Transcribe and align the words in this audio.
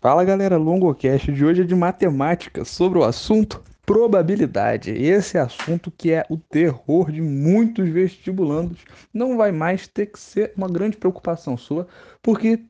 Fala 0.00 0.24
galera, 0.24 0.56
Longocast 0.56 1.32
de 1.32 1.44
hoje 1.44 1.62
é 1.62 1.64
de 1.64 1.74
matemática 1.74 2.64
sobre 2.64 3.00
o 3.00 3.04
assunto 3.04 3.60
probabilidade. 3.84 4.92
Esse 4.92 5.36
assunto 5.36 5.90
que 5.90 6.12
é 6.12 6.24
o 6.30 6.36
terror 6.36 7.10
de 7.10 7.20
muitos 7.20 7.88
vestibulandos 7.88 8.84
não 9.12 9.36
vai 9.36 9.50
mais 9.50 9.88
ter 9.88 10.06
que 10.06 10.20
ser 10.20 10.52
uma 10.56 10.68
grande 10.68 10.96
preocupação 10.96 11.56
sua, 11.56 11.88
porque 12.22 12.60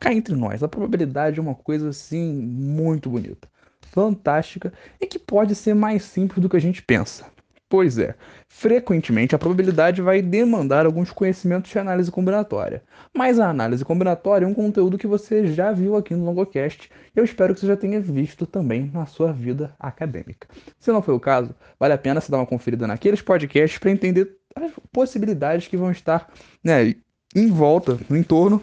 cá 0.00 0.12
entre 0.12 0.34
nós, 0.34 0.60
a 0.60 0.66
probabilidade 0.66 1.38
é 1.38 1.42
uma 1.42 1.54
coisa 1.54 1.90
assim 1.90 2.32
muito 2.32 3.08
bonita, 3.08 3.48
fantástica 3.92 4.72
e 5.00 5.06
que 5.06 5.20
pode 5.20 5.54
ser 5.54 5.74
mais 5.74 6.02
simples 6.02 6.42
do 6.42 6.48
que 6.48 6.56
a 6.56 6.60
gente 6.60 6.82
pensa. 6.82 7.24
Pois 7.70 7.98
é, 7.98 8.14
frequentemente 8.48 9.34
a 9.34 9.38
probabilidade 9.38 10.00
vai 10.00 10.22
demandar 10.22 10.86
alguns 10.86 11.12
conhecimentos 11.12 11.70
de 11.70 11.78
análise 11.78 12.10
combinatória. 12.10 12.82
Mas 13.14 13.38
a 13.38 13.50
análise 13.50 13.84
combinatória 13.84 14.46
é 14.46 14.48
um 14.48 14.54
conteúdo 14.54 14.96
que 14.96 15.06
você 15.06 15.48
já 15.48 15.70
viu 15.70 15.94
aqui 15.94 16.14
no 16.14 16.24
Longocast 16.24 16.90
e 17.14 17.18
eu 17.18 17.24
espero 17.24 17.52
que 17.52 17.60
você 17.60 17.66
já 17.66 17.76
tenha 17.76 18.00
visto 18.00 18.46
também 18.46 18.90
na 18.92 19.04
sua 19.04 19.34
vida 19.34 19.74
acadêmica. 19.78 20.48
Se 20.78 20.90
não 20.90 21.02
foi 21.02 21.12
o 21.12 21.20
caso, 21.20 21.54
vale 21.78 21.92
a 21.92 21.98
pena 21.98 22.22
você 22.22 22.32
dar 22.32 22.38
uma 22.38 22.46
conferida 22.46 22.86
naqueles 22.86 23.20
podcasts 23.20 23.78
para 23.78 23.90
entender 23.90 24.38
as 24.56 24.72
possibilidades 24.90 25.68
que 25.68 25.76
vão 25.76 25.90
estar 25.90 26.26
né, 26.64 26.94
em 27.36 27.48
volta, 27.48 27.98
no 28.08 28.16
entorno 28.16 28.62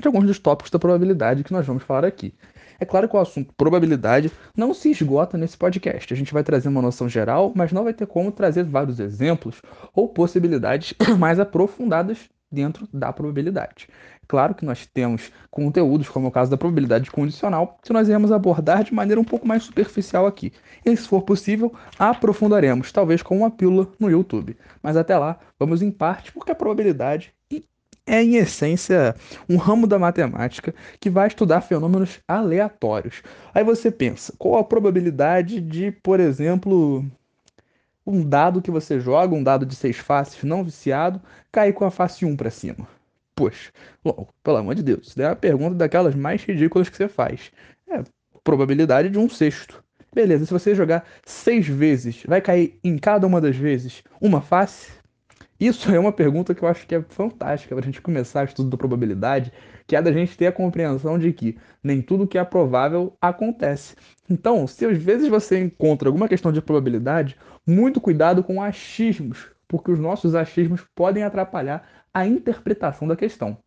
de 0.00 0.08
alguns 0.08 0.26
dos 0.26 0.38
tópicos 0.38 0.70
da 0.70 0.78
probabilidade 0.78 1.44
que 1.44 1.52
nós 1.52 1.66
vamos 1.66 1.82
falar 1.82 2.04
aqui. 2.04 2.34
É 2.80 2.84
claro 2.86 3.08
que 3.08 3.14
o 3.14 3.18
assunto 3.18 3.52
probabilidade 3.54 4.32
não 4.56 4.72
se 4.72 4.90
esgota 4.90 5.36
nesse 5.36 5.56
podcast. 5.56 6.12
A 6.12 6.16
gente 6.16 6.32
vai 6.32 6.42
trazer 6.42 6.68
uma 6.68 6.80
noção 6.80 7.08
geral, 7.08 7.52
mas 7.54 7.72
não 7.72 7.84
vai 7.84 7.92
ter 7.92 8.06
como 8.06 8.32
trazer 8.32 8.64
vários 8.64 8.98
exemplos 8.98 9.60
ou 9.94 10.08
possibilidades 10.08 10.94
mais 11.18 11.38
aprofundadas 11.38 12.30
dentro 12.50 12.88
da 12.92 13.12
probabilidade. 13.12 13.86
Claro 14.26 14.54
que 14.54 14.64
nós 14.64 14.86
temos 14.86 15.30
conteúdos, 15.50 16.08
como 16.08 16.26
é 16.26 16.28
o 16.28 16.32
caso 16.32 16.50
da 16.50 16.56
probabilidade 16.56 17.10
condicional, 17.10 17.78
que 17.82 17.92
nós 17.92 18.08
iremos 18.08 18.32
abordar 18.32 18.84
de 18.84 18.94
maneira 18.94 19.20
um 19.20 19.24
pouco 19.24 19.46
mais 19.46 19.64
superficial 19.64 20.26
aqui. 20.26 20.52
E 20.84 20.96
se 20.96 21.06
for 21.06 21.22
possível, 21.22 21.74
aprofundaremos, 21.98 22.92
talvez 22.92 23.22
com 23.22 23.36
uma 23.36 23.50
pílula 23.50 23.88
no 23.98 24.08
YouTube. 24.08 24.56
Mas 24.82 24.96
até 24.96 25.18
lá, 25.18 25.38
vamos 25.58 25.82
em 25.82 25.90
parte, 25.90 26.32
porque 26.32 26.52
a 26.52 26.54
probabilidade 26.54 27.34
é, 28.10 28.24
em 28.24 28.34
essência, 28.34 29.14
um 29.48 29.56
ramo 29.56 29.86
da 29.86 29.96
matemática 29.96 30.74
que 30.98 31.08
vai 31.08 31.28
estudar 31.28 31.60
fenômenos 31.60 32.18
aleatórios. 32.26 33.22
Aí 33.54 33.62
você 33.62 33.88
pensa, 33.88 34.34
qual 34.36 34.58
a 34.58 34.64
probabilidade 34.64 35.60
de, 35.60 35.92
por 35.92 36.18
exemplo, 36.18 37.04
um 38.04 38.28
dado 38.28 38.60
que 38.60 38.70
você 38.70 38.98
joga, 38.98 39.32
um 39.32 39.44
dado 39.44 39.64
de 39.64 39.76
seis 39.76 39.96
faces 39.96 40.42
não 40.42 40.64
viciado, 40.64 41.22
cair 41.52 41.72
com 41.72 41.84
a 41.84 41.90
face 41.90 42.24
1 42.24 42.36
para 42.36 42.50
cima? 42.50 42.88
Poxa, 43.36 43.70
pelo 44.42 44.56
amor 44.56 44.74
de 44.74 44.82
Deus, 44.82 45.06
isso 45.06 45.22
é 45.22 45.26
a 45.26 45.36
pergunta 45.36 45.76
daquelas 45.76 46.16
mais 46.16 46.42
ridículas 46.42 46.88
que 46.88 46.96
você 46.96 47.06
faz. 47.06 47.52
É 47.88 48.02
probabilidade 48.42 49.08
de 49.08 49.18
um 49.20 49.28
sexto. 49.28 49.84
Beleza, 50.12 50.46
se 50.46 50.52
você 50.52 50.74
jogar 50.74 51.06
seis 51.24 51.68
vezes, 51.68 52.24
vai 52.26 52.40
cair 52.40 52.76
em 52.82 52.98
cada 52.98 53.24
uma 53.24 53.40
das 53.40 53.54
vezes 53.54 54.02
uma 54.20 54.40
face? 54.40 54.99
Isso 55.60 55.90
é 55.94 55.98
uma 55.98 56.10
pergunta 56.10 56.54
que 56.54 56.62
eu 56.62 56.68
acho 56.68 56.86
que 56.86 56.94
é 56.94 57.02
fantástica 57.02 57.74
para 57.74 57.84
a 57.84 57.86
gente 57.86 58.00
começar 58.00 58.40
o 58.40 58.48
estudo 58.48 58.70
da 58.70 58.78
probabilidade, 58.78 59.52
que 59.86 59.94
é 59.94 60.00
da 60.00 60.10
gente 60.10 60.34
ter 60.34 60.46
a 60.46 60.52
compreensão 60.52 61.18
de 61.18 61.34
que 61.34 61.58
nem 61.84 62.00
tudo 62.00 62.26
que 62.26 62.38
é 62.38 62.44
provável 62.44 63.14
acontece. 63.20 63.94
Então, 64.28 64.66
se 64.66 64.86
às 64.86 64.96
vezes 64.96 65.28
você 65.28 65.60
encontra 65.60 66.08
alguma 66.08 66.28
questão 66.28 66.50
de 66.50 66.62
probabilidade, 66.62 67.36
muito 67.66 68.00
cuidado 68.00 68.42
com 68.42 68.62
achismos, 68.62 69.50
porque 69.68 69.90
os 69.90 69.98
nossos 69.98 70.34
achismos 70.34 70.82
podem 70.94 71.24
atrapalhar 71.24 71.86
a 72.14 72.26
interpretação 72.26 73.06
da 73.06 73.14
questão. 73.14 73.58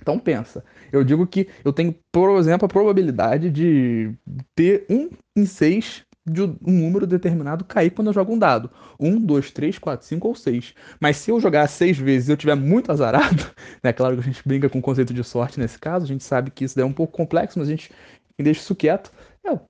Então 0.00 0.18
pensa, 0.18 0.64
eu 0.92 1.02
digo 1.02 1.26
que 1.26 1.48
eu 1.64 1.72
tenho, 1.72 1.94
por 2.12 2.38
exemplo, 2.38 2.66
a 2.66 2.68
probabilidade 2.68 3.50
de 3.50 4.14
ter 4.54 4.86
um 4.88 5.10
em 5.34 5.46
seis 5.46 6.04
de 6.30 6.42
um 6.42 6.56
número 6.62 7.06
determinado 7.06 7.64
cair 7.64 7.90
quando 7.90 8.08
eu 8.08 8.12
jogo 8.12 8.32
um 8.32 8.38
dado. 8.38 8.70
Um, 8.98 9.20
dois, 9.20 9.50
três, 9.50 9.78
quatro, 9.78 10.06
cinco 10.06 10.28
ou 10.28 10.34
seis. 10.34 10.74
Mas 11.00 11.16
se 11.16 11.30
eu 11.30 11.40
jogar 11.40 11.66
seis 11.68 11.98
vezes 11.98 12.28
e 12.28 12.32
eu 12.32 12.36
tiver 12.36 12.54
muito 12.54 12.90
azarado, 12.92 13.44
né? 13.82 13.92
Claro 13.92 14.16
que 14.16 14.20
a 14.20 14.24
gente 14.24 14.42
brinca 14.46 14.68
com 14.68 14.78
o 14.78 14.82
conceito 14.82 15.14
de 15.14 15.24
sorte 15.24 15.58
nesse 15.58 15.78
caso, 15.78 16.04
a 16.04 16.08
gente 16.08 16.24
sabe 16.24 16.50
que 16.50 16.64
isso 16.64 16.78
é 16.80 16.84
um 16.84 16.92
pouco 16.92 17.12
complexo, 17.16 17.58
mas 17.58 17.68
a 17.68 17.70
gente 17.70 17.90
deixa 18.38 18.60
isso 18.60 18.74
quieto. 18.74 19.12
Eu 19.44 19.60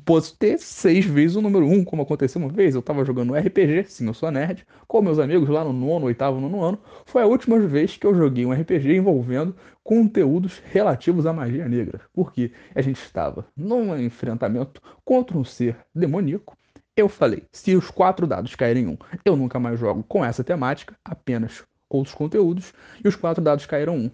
posso 0.00 0.36
ter 0.36 0.58
seis 0.58 1.04
vezes 1.04 1.36
o 1.36 1.42
número 1.42 1.66
um, 1.66 1.84
como 1.84 2.02
aconteceu 2.02 2.40
uma 2.40 2.50
vez. 2.50 2.74
Eu 2.74 2.80
estava 2.80 3.04
jogando 3.04 3.34
RPG, 3.34 3.84
sim, 3.88 4.06
eu 4.06 4.14
sou 4.14 4.30
nerd, 4.30 4.66
com 4.86 5.02
meus 5.02 5.18
amigos 5.18 5.48
lá 5.48 5.64
no 5.64 5.72
nono, 5.72 6.06
oitavo, 6.06 6.40
nono 6.40 6.62
ano. 6.62 6.78
Foi 7.04 7.22
a 7.22 7.26
última 7.26 7.58
vez 7.58 7.96
que 7.96 8.06
eu 8.06 8.14
joguei 8.14 8.46
um 8.46 8.52
RPG 8.52 8.96
envolvendo 8.96 9.54
conteúdos 9.82 10.62
relativos 10.64 11.26
à 11.26 11.32
magia 11.32 11.68
negra. 11.68 12.00
Porque 12.12 12.52
a 12.74 12.80
gente 12.80 13.00
estava 13.00 13.46
num 13.56 13.96
enfrentamento 13.98 14.80
contra 15.04 15.36
um 15.36 15.44
ser 15.44 15.76
demoníaco. 15.94 16.56
Eu 16.96 17.08
falei, 17.08 17.44
se 17.50 17.74
os 17.74 17.90
quatro 17.90 18.26
dados 18.26 18.54
caírem 18.54 18.86
um, 18.86 18.98
eu 19.24 19.34
nunca 19.34 19.58
mais 19.58 19.78
jogo 19.78 20.02
com 20.02 20.24
essa 20.24 20.44
temática, 20.44 20.94
apenas 21.04 21.64
outros 21.88 22.14
conteúdos, 22.14 22.72
e 23.02 23.08
os 23.08 23.16
quatro 23.16 23.42
dados 23.42 23.66
caíram 23.66 23.96
um 23.96 24.10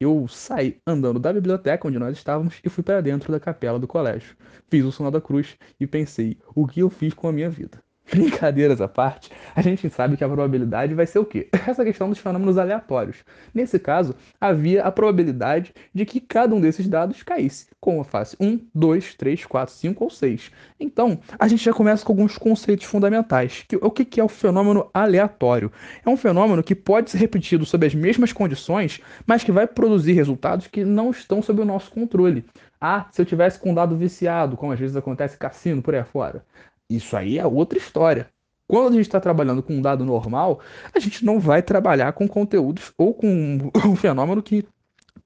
eu 0.00 0.26
saí 0.28 0.80
andando 0.86 1.18
da 1.18 1.32
biblioteca 1.32 1.88
onde 1.88 1.98
nós 1.98 2.16
estávamos 2.16 2.60
e 2.64 2.68
fui 2.68 2.82
para 2.84 3.00
dentro 3.00 3.32
da 3.32 3.40
capela 3.40 3.78
do 3.78 3.88
colégio. 3.88 4.36
Fiz 4.70 4.84
o 4.84 4.92
sinal 4.92 5.10
da 5.10 5.20
cruz 5.20 5.56
e 5.78 5.86
pensei: 5.86 6.38
o 6.54 6.66
que 6.66 6.80
eu 6.80 6.90
fiz 6.90 7.14
com 7.14 7.28
a 7.28 7.32
minha 7.32 7.50
vida? 7.50 7.82
Brincadeiras 8.10 8.80
à 8.80 8.88
parte, 8.88 9.30
a 9.54 9.60
gente 9.60 9.88
sabe 9.90 10.16
que 10.16 10.24
a 10.24 10.28
probabilidade 10.28 10.94
vai 10.94 11.06
ser 11.06 11.18
o 11.18 11.24
quê? 11.24 11.48
Essa 11.66 11.84
questão 11.84 12.08
dos 12.08 12.18
fenômenos 12.18 12.56
aleatórios. 12.56 13.18
Nesse 13.54 13.78
caso, 13.78 14.14
havia 14.40 14.82
a 14.82 14.90
probabilidade 14.90 15.74
de 15.92 16.06
que 16.06 16.20
cada 16.20 16.54
um 16.54 16.60
desses 16.60 16.88
dados 16.88 17.22
caísse, 17.22 17.66
com 17.80 18.00
a 18.00 18.04
face 18.04 18.36
1, 18.40 18.60
2, 18.74 19.14
3, 19.14 19.44
4, 19.44 19.74
5 19.74 20.04
ou 20.04 20.10
6. 20.10 20.50
Então, 20.80 21.18
a 21.38 21.46
gente 21.46 21.64
já 21.64 21.72
começa 21.72 22.04
com 22.04 22.12
alguns 22.12 22.38
conceitos 22.38 22.86
fundamentais. 22.86 23.64
O 23.82 23.90
que 23.90 24.20
é 24.20 24.24
o 24.24 24.28
fenômeno 24.28 24.88
aleatório? 24.94 25.70
É 26.04 26.08
um 26.08 26.16
fenômeno 26.16 26.62
que 26.62 26.74
pode 26.74 27.10
ser 27.10 27.18
repetido 27.18 27.66
sob 27.66 27.86
as 27.86 27.94
mesmas 27.94 28.32
condições, 28.32 29.00
mas 29.26 29.44
que 29.44 29.52
vai 29.52 29.66
produzir 29.66 30.12
resultados 30.12 30.66
que 30.66 30.84
não 30.84 31.10
estão 31.10 31.42
sob 31.42 31.60
o 31.60 31.64
nosso 31.64 31.90
controle. 31.90 32.44
Ah, 32.80 33.08
se 33.10 33.20
eu 33.20 33.26
tivesse 33.26 33.58
com 33.58 33.72
um 33.72 33.74
dado 33.74 33.96
viciado, 33.96 34.56
como 34.56 34.72
às 34.72 34.78
vezes 34.78 34.96
acontece 34.96 35.36
cassino 35.36 35.82
por 35.82 35.94
aí 35.96 36.04
fora. 36.04 36.44
Isso 36.88 37.16
aí 37.16 37.38
é 37.38 37.46
outra 37.46 37.78
história. 37.78 38.30
Quando 38.66 38.88
a 38.88 38.92
gente 38.92 39.06
está 39.06 39.18
trabalhando 39.18 39.62
com 39.62 39.74
um 39.74 39.82
dado 39.82 40.04
normal, 40.04 40.60
a 40.94 40.98
gente 40.98 41.24
não 41.24 41.40
vai 41.40 41.62
trabalhar 41.62 42.12
com 42.12 42.28
conteúdos 42.28 42.92
ou 42.98 43.14
com 43.14 43.70
um 43.84 43.96
fenômeno 43.96 44.42
que 44.42 44.66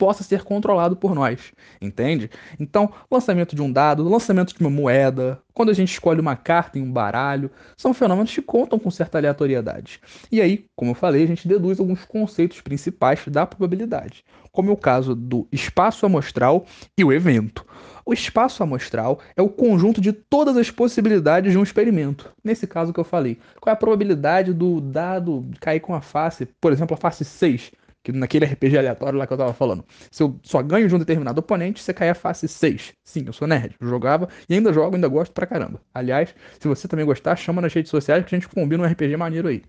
possa 0.03 0.23
ser 0.23 0.43
controlado 0.43 0.97
por 0.97 1.15
nós, 1.15 1.53
entende? 1.81 2.31
Então, 2.59 2.93
lançamento 3.11 3.55
de 3.55 3.63
um 3.63 3.71
dado, 3.71 4.09
lançamento 4.09 4.55
de 4.55 4.61
uma 4.61 4.71
moeda, 4.71 5.41
quando 5.55 5.71
a 5.71 5.75
gente 5.75 5.93
escolhe 5.93 6.21
uma 6.21 6.35
carta 6.35 6.79
em 6.79 6.83
um 6.83 6.91
baralho, 6.91 7.51
são 7.77 7.95
fenômenos 7.95 8.35
que 8.35 8.43
contam 8.43 8.79
com 8.79 8.91
certa 8.91 9.19
aleatoriedade. 9.19 10.01
E 10.31 10.41
aí, 10.41 10.65
como 10.75 10.91
eu 10.91 10.95
falei, 10.95 11.23
a 11.25 11.27
gente 11.27 11.47
deduz 11.47 11.79
alguns 11.79 12.05
conceitos 12.05 12.61
principais 12.61 13.23
da 13.29 13.47
probabilidade, 13.47 14.25
como 14.51 14.71
é 14.71 14.73
o 14.73 14.77
caso 14.77 15.15
do 15.15 15.47
espaço 15.53 16.05
amostral 16.07 16.65
e 16.99 17.05
o 17.05 17.13
evento. 17.13 17.65
O 18.05 18.13
espaço 18.13 18.63
amostral 18.63 19.21
é 19.37 19.43
o 19.43 19.49
conjunto 19.49 20.01
de 20.01 20.13
todas 20.13 20.57
as 20.57 20.71
possibilidades 20.71 21.53
de 21.53 21.59
um 21.59 21.63
experimento. 21.63 22.33
Nesse 22.43 22.67
caso 22.67 22.93
que 22.93 23.01
eu 23.01 23.05
falei, 23.05 23.39
qual 23.61 23.71
é 23.71 23.75
a 23.75 23.77
probabilidade 23.77 24.53
do 24.53 24.81
dado 24.81 25.49
cair 25.61 25.81
com 25.81 25.95
a 25.95 26.01
face, 26.01 26.47
por 26.61 26.73
exemplo, 26.73 26.95
a 26.95 26.97
face 26.97 27.25
6, 27.25 27.71
que 28.03 28.11
naquele 28.11 28.45
RPG 28.45 28.77
aleatório 28.77 29.19
lá 29.19 29.27
que 29.27 29.33
eu 29.33 29.39
tava 29.39 29.53
falando. 29.53 29.85
Se 30.11 30.23
eu 30.23 30.39
só 30.43 30.61
ganho 30.63 30.89
de 30.89 30.95
um 30.95 30.99
determinado 30.99 31.39
oponente, 31.39 31.81
você 31.81 31.95
cai 31.95 32.11
a 32.11 32.15
face 32.15 32.49
6. 32.49 32.93
Sim, 33.05 33.25
eu 33.27 33.33
sou 33.33 33.47
nerd. 33.47 33.77
Eu 33.81 33.89
jogava 33.89 34.29
e 34.49 34.55
ainda 34.55 34.73
jogo, 34.73 34.97
ainda 34.97 35.09
gosto 35.09 35.33
pra 35.33 35.47
caramba. 35.47 35.81
Aliás, 35.95 36.35
se 36.59 36.67
você 36.67 36.89
também 36.89 37.07
gostar, 37.07 37.37
chama 37.37 37.63
nas 37.63 37.73
redes 37.73 37.91
sociais 37.91 38.25
que 38.25 38.35
a 38.35 38.39
gente 38.39 38.49
combina 38.49 38.83
um 38.83 38.87
RPG 38.87 39.17
maneiro 39.17 39.49
aí. 39.49 39.63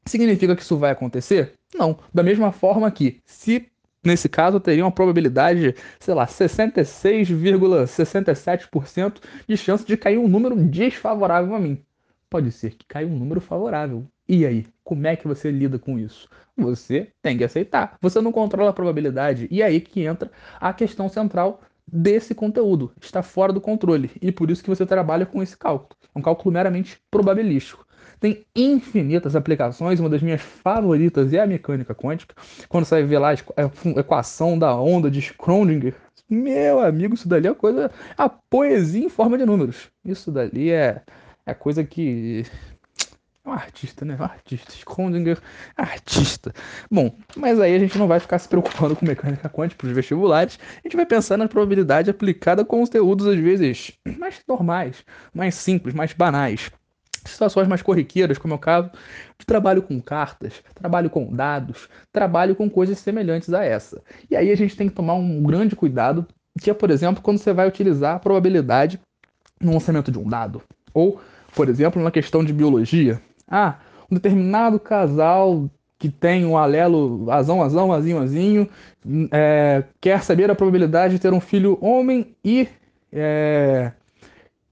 Significa 0.06 0.56
que 0.56 0.62
isso 0.62 0.78
vai 0.78 0.92
acontecer? 0.92 1.54
Não. 1.74 1.98
Da 2.14 2.22
mesma 2.24 2.52
forma 2.52 2.92
que, 2.92 3.22
se 3.26 3.68
nesse 4.04 4.28
caso, 4.28 4.60
teria 4.60 4.84
uma 4.84 4.92
probabilidade, 4.92 5.74
sei 6.00 6.14
lá, 6.14 6.28
66,67% 6.28 9.22
de 9.48 9.58
chance 9.58 9.86
de 9.86 9.96
cair 9.96 10.18
um 10.18 10.28
número 10.28 10.56
desfavorável 10.56 11.56
a 11.56 11.60
mim. 11.60 11.82
Pode 12.30 12.52
ser 12.52 12.76
que 12.76 12.86
caia 12.86 13.08
um 13.08 13.18
número 13.18 13.40
favorável. 13.40 14.06
E 14.28 14.46
aí, 14.46 14.68
como 14.84 15.08
é 15.08 15.16
que 15.16 15.26
você 15.28 15.50
lida 15.52 15.80
com 15.80 15.98
isso? 16.00 16.28
Você 16.58 17.10
tem 17.22 17.38
que 17.38 17.44
aceitar. 17.44 17.98
Você 18.02 18.20
não 18.22 18.32
controla 18.32 18.72
a 18.72 18.74
probabilidade. 18.74 19.48
E 19.52 19.62
aí 19.62 19.80
que 19.80 20.02
entra 20.02 20.32
a 20.60 20.74
questão 20.74 21.08
central 21.10 21.62
desse 21.88 22.34
conteúdo. 22.34 22.92
Está 23.02 23.22
fora 23.22 23.54
do 23.54 23.62
controle. 23.62 24.10
E 24.22 24.32
por 24.32 24.50
isso 24.50 24.64
que 24.64 24.70
você 24.70 24.86
trabalha 24.86 25.26
com 25.26 25.44
esse 25.44 25.58
cálculo. 25.58 25.96
É 26.14 26.20
um 26.20 26.22
cálculo 26.22 26.54
meramente 26.54 27.00
probabilístico. 27.12 27.83
Tem 28.24 28.46
infinitas 28.56 29.36
aplicações, 29.36 30.00
uma 30.00 30.08
das 30.08 30.22
minhas 30.22 30.40
favoritas 30.42 31.34
é 31.34 31.42
a 31.42 31.46
mecânica 31.46 31.94
quântica. 31.94 32.34
Quando 32.70 32.86
você 32.86 32.96
vai 32.96 33.04
ver 33.04 33.20
lá 33.20 33.31
a 33.31 34.00
equação 34.00 34.58
da 34.58 34.74
onda 34.80 35.12
de 35.12 35.22
Schrödinger, 35.22 35.94
meu 36.30 36.80
amigo, 36.80 37.16
isso 37.16 37.28
dali 37.28 37.50
é 37.50 37.54
coisa. 37.54 37.92
A 38.18 38.30
poesia 38.30 39.04
em 39.04 39.10
forma 39.10 39.38
de 39.38 39.46
números. 39.46 39.90
Isso 40.06 40.31
dali 40.31 40.72
é, 40.72 41.02
é 41.46 41.54
coisa 41.54 41.84
que. 41.84 42.46
É 43.44 43.50
um 43.50 43.52
artista, 43.52 44.06
né? 44.06 44.16
Um 44.18 44.24
artista. 44.24 44.72
Schrödinger, 44.72 45.42
artista. 45.75 46.54
Bom, 46.90 47.14
mas 47.36 47.60
aí 47.60 47.75
a 47.75 47.80
gente 47.80 47.98
não 47.98 48.08
vai 48.08 48.22
ficar 48.22 48.40
se 48.40 48.48
preocupando 48.48 48.96
com 48.96 49.06
mecânica 49.06 49.50
quântica 49.50 49.80
para 49.80 49.88
os 49.90 49.94
vestibulares. 49.94 50.58
A 50.78 50.88
gente 50.88 50.96
vai 50.96 51.06
pensar 51.06 51.36
na 51.36 51.50
probabilidade 51.50 52.10
aplicada 52.10 52.64
com 52.64 52.80
conteúdos, 52.80 53.28
às 53.28 53.38
vezes, 53.38 53.92
mais 54.18 54.42
normais, 54.48 55.04
mais 55.34 55.56
simples, 55.56 55.94
mais 55.94 56.14
banais 56.14 56.72
situações 57.25 57.68
mais 57.68 57.81
corriqueiras, 57.81 58.38
como 58.38 58.54
é 58.54 58.58
o 58.58 58.60
caso 58.60 58.90
de 59.38 59.46
trabalho 59.46 59.81
com 59.81 60.02
cartas, 60.02 60.64
trabalho 60.75 61.10
com 61.10 61.34
dados, 61.34 61.90
trabalho 62.12 62.56
com 62.56 62.70
coisas 62.70 63.00
semelhantes 63.00 63.54
a 63.54 63.64
essa. 63.64 64.02
E 64.30 64.36
aí 64.36 64.52
a 64.52 64.56
gente 64.56 64.75
tem 64.75 64.90
que 64.90 64.96
tomar 64.96 65.14
um 65.14 65.42
grande 65.44 65.75
cuidado, 65.75 66.25
que 66.62 66.70
é, 66.70 66.74
por 66.74 66.90
exemplo, 66.92 67.22
quando 67.22 67.38
você 67.38 67.54
vai 67.54 67.68
utilizar 67.68 68.16
a 68.16 68.20
probabilidade 68.20 69.00
no 69.60 69.74
lançamento 69.74 70.12
de 70.12 70.20
um 70.20 70.28
dado. 70.28 70.62
Ou, 70.94 71.20
por 71.56 71.70
exemplo, 71.70 72.02
na 72.02 72.12
questão 72.12 72.44
de 72.44 72.54
biologia. 72.54 73.22
Ah, 73.48 73.78
um 74.12 74.16
determinado 74.16 74.80
casal 74.80 75.70
que 75.98 76.10
tem 76.10 76.46
um 76.46 76.58
alelo 76.58 77.31
azão, 77.31 77.64
azão, 77.64 77.94
azinho, 77.94 78.20
azinho, 78.20 78.70
é, 79.31 79.84
quer 80.02 80.22
saber 80.22 80.52
a 80.52 80.56
probabilidade 80.56 81.14
de 81.14 81.20
ter 81.22 81.31
um 81.31 81.40
filho 81.40 81.78
homem 81.81 82.36
e 82.44 82.68
é, 83.12 83.94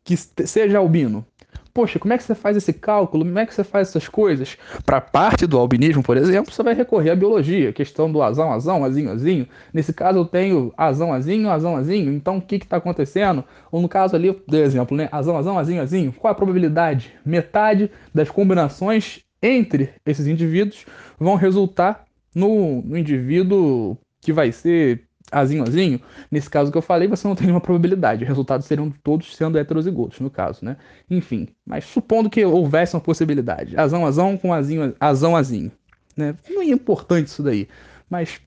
que 0.03 0.17
seja 0.17 0.77
albino. 0.77 1.25
Poxa, 1.73 1.99
como 1.99 2.13
é 2.13 2.17
que 2.17 2.23
você 2.23 2.35
faz 2.35 2.57
esse 2.57 2.73
cálculo? 2.73 3.23
Como 3.23 3.39
é 3.39 3.45
que 3.45 3.53
você 3.53 3.63
faz 3.63 3.89
essas 3.89 4.07
coisas? 4.07 4.57
Para 4.85 4.97
a 4.97 5.01
parte 5.01 5.47
do 5.47 5.57
albinismo, 5.57 6.03
por 6.03 6.17
exemplo, 6.17 6.51
você 6.51 6.61
vai 6.61 6.73
recorrer 6.73 7.11
à 7.11 7.15
biologia, 7.15 7.71
questão 7.71 8.11
do 8.11 8.21
azão, 8.21 8.51
azão, 8.51 8.83
azinho, 8.83 9.11
azinho. 9.11 9.47
Nesse 9.73 9.93
caso, 9.93 10.19
eu 10.19 10.25
tenho 10.25 10.73
azão, 10.75 11.13
azinho, 11.13 11.49
azão, 11.49 11.77
azinho. 11.77 12.11
Então, 12.11 12.37
o 12.37 12.41
que 12.41 12.55
está 12.55 12.77
acontecendo? 12.77 13.43
Ou 13.71 13.81
no 13.81 13.87
caso 13.87 14.15
ali, 14.15 14.31
do 14.47 14.57
exemplo, 14.57 14.97
né? 14.97 15.07
Azão, 15.11 15.37
azão, 15.37 15.57
azinho, 15.57 15.81
azinho. 15.81 16.11
Qual 16.11 16.31
a 16.31 16.35
probabilidade? 16.35 17.13
Metade 17.25 17.89
das 18.13 18.29
combinações 18.29 19.21
entre 19.41 19.91
esses 20.05 20.27
indivíduos 20.27 20.85
vão 21.19 21.35
resultar 21.35 22.05
no, 22.35 22.81
no 22.81 22.97
indivíduo 22.97 23.97
que 24.19 24.31
vai 24.31 24.51
ser 24.51 25.03
azinho, 25.31 25.63
azinho, 25.63 26.01
nesse 26.29 26.49
caso 26.49 26.71
que 26.71 26.77
eu 26.77 26.81
falei, 26.81 27.07
você 27.07 27.27
não 27.27 27.35
tem 27.35 27.47
nenhuma 27.47 27.61
probabilidade. 27.61 28.23
Os 28.23 28.27
resultados 28.27 28.67
seriam 28.67 28.91
todos 29.03 29.35
sendo 29.35 29.57
heterozigotos, 29.57 30.19
no 30.19 30.29
caso, 30.29 30.63
né? 30.63 30.77
Enfim, 31.09 31.47
mas 31.65 31.85
supondo 31.85 32.29
que 32.29 32.43
houvesse 32.43 32.95
uma 32.95 33.01
possibilidade. 33.01 33.77
Azão, 33.77 34.05
azão 34.05 34.37
com 34.37 34.53
azinho, 34.53 34.93
azão, 34.99 35.35
azinho. 35.35 35.71
Né? 36.15 36.35
Não 36.49 36.61
é 36.61 36.65
importante 36.65 37.27
isso 37.27 37.41
daí. 37.41 37.67
Mas 38.09 38.41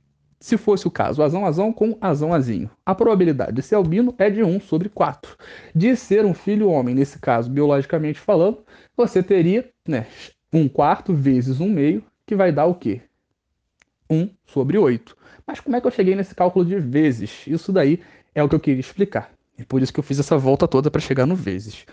se 0.45 0.59
fosse 0.59 0.87
o 0.87 0.91
caso, 0.91 1.23
azão, 1.23 1.47
azão 1.47 1.73
com 1.73 1.97
azão, 2.03 2.35
azinho. 2.35 2.71
A 2.85 2.95
probabilidade 2.95 3.53
de 3.53 3.63
ser 3.63 3.77
albino 3.77 4.15
é 4.19 4.29
de 4.29 4.43
1 4.43 4.61
sobre 4.61 4.91
4. 4.91 5.35
De 5.75 5.97
ser 5.97 6.27
um 6.27 6.35
filho 6.35 6.69
homem, 6.69 6.95
nesse 6.95 7.19
caso, 7.19 7.51
biologicamente 7.51 8.21
falando, 8.21 8.63
você 8.95 9.23
teria 9.23 9.67
né, 9.89 10.07
1 10.53 10.69
quarto 10.69 11.15
vezes 11.15 11.61
1 11.61 11.69
meio, 11.71 12.05
que 12.27 12.37
vai 12.37 12.53
dar 12.53 12.67
o 12.67 12.75
quê? 12.75 13.01
1 14.11 14.29
sobre 14.45 14.77
8. 14.77 15.17
Mas 15.47 15.61
como 15.61 15.77
é 15.77 15.81
que 15.81 15.87
eu 15.87 15.91
cheguei 15.91 16.15
nesse 16.15 16.35
cálculo 16.35 16.65
de 16.65 16.79
vezes? 16.79 17.45
Isso 17.47 17.73
daí 17.73 18.01
é 18.35 18.43
o 18.43 18.49
que 18.49 18.55
eu 18.55 18.61
queria 18.61 18.81
explicar. 18.81 19.31
E 19.59 19.65
por 19.65 19.83
isso 19.83 19.93
que 19.93 20.01
eu 20.01 20.05
fiz 20.05 20.19
essa 20.19 20.37
volta 20.37 20.67
toda 20.67 20.91
para 20.91 21.01
chegar 21.01 21.27
no 21.27 21.37
vezes. 21.37 21.87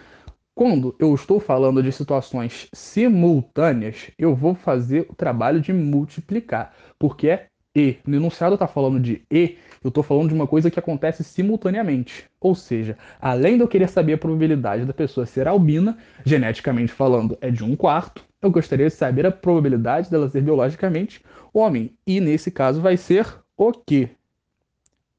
Quando 0.54 0.96
eu 1.00 1.14
estou 1.14 1.40
falando 1.40 1.82
de 1.82 1.92
situações 1.92 2.68
simultâneas, 2.74 4.12
eu 4.18 4.36
vou 4.36 4.54
fazer 4.54 5.06
o 5.10 5.16
trabalho 5.16 5.62
de 5.62 5.72
multiplicar, 5.72 6.74
porque 7.00 7.30
é 7.30 7.48
e. 7.76 7.98
No 8.06 8.18
enunciado 8.18 8.56
está 8.56 8.68
falando 8.68 9.00
de 9.00 9.24
e, 9.32 9.58
eu 9.84 9.88
estou 9.88 10.04
falando 10.04 10.28
de 10.28 10.34
uma 10.34 10.46
coisa 10.46 10.70
que 10.70 10.78
acontece 10.78 11.24
simultaneamente. 11.24 12.26
Ou 12.40 12.54
seja, 12.54 12.98
além 13.20 13.56
de 13.56 13.64
eu 13.64 13.68
querer 13.68 13.88
saber 13.88 14.14
a 14.14 14.18
probabilidade 14.18 14.86
da 14.86 14.94
pessoa 14.94 15.26
ser 15.26 15.48
albina, 15.48 15.98
geneticamente 16.26 16.92
falando, 16.92 17.38
é 17.40 17.50
de 17.50 17.64
um 17.64 17.76
quarto, 17.76 18.24
eu 18.42 18.52
gostaria 18.52 18.88
de 18.88 18.94
saber 18.94 19.26
a 19.26 19.32
probabilidade 19.32 20.10
dela 20.10 20.30
ser 20.30 20.42
biologicamente 20.42 21.22
homem. 21.54 21.94
E 22.06 22.20
nesse 22.20 22.52
caso 22.52 22.82
vai 22.82 22.98
ser 22.98 23.26
o 23.70 23.74
quê? 23.74 24.10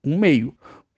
Um 0.04 0.18
meio, 0.18 0.54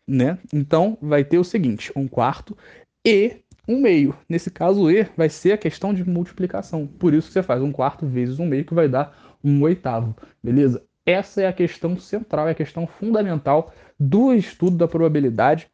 né? 0.07 0.39
Então 0.53 0.97
vai 1.01 1.25
ter 1.25 1.39
o 1.39 1.45
seguinte: 1.45 1.93
um 1.95 2.09
quarto 2.09 2.57
e 3.05 3.37
um 3.69 3.81
meio. 3.81 4.17
Nesse 4.29 4.51
caso, 4.51 4.91
E 4.91 5.09
vai 5.17 5.29
ser 5.29 5.53
a 5.53 5.59
questão 5.59 5.93
de 5.93 6.09
multiplicação. 6.09 6.87
Por 6.87 7.15
isso 7.15 7.31
você 7.31 7.43
faz 7.43 7.63
um 7.63 7.73
quarto 7.73 8.07
vezes 8.07 8.39
um 8.39 8.47
meio, 8.47 8.65
que 8.65 8.75
vai 8.75 8.89
dar 8.89 9.37
um 9.43 9.63
oitavo. 9.63 10.17
Beleza? 10.43 10.83
Essa 11.07 11.43
é 11.43 11.47
a 11.47 11.53
questão 11.53 11.99
central, 11.99 12.49
é 12.49 12.53
a 12.53 12.55
questão 12.55 12.87
fundamental 12.87 13.73
do 14.01 14.33
estudo 14.33 14.77
da 14.77 14.89
probabilidade 14.89 15.69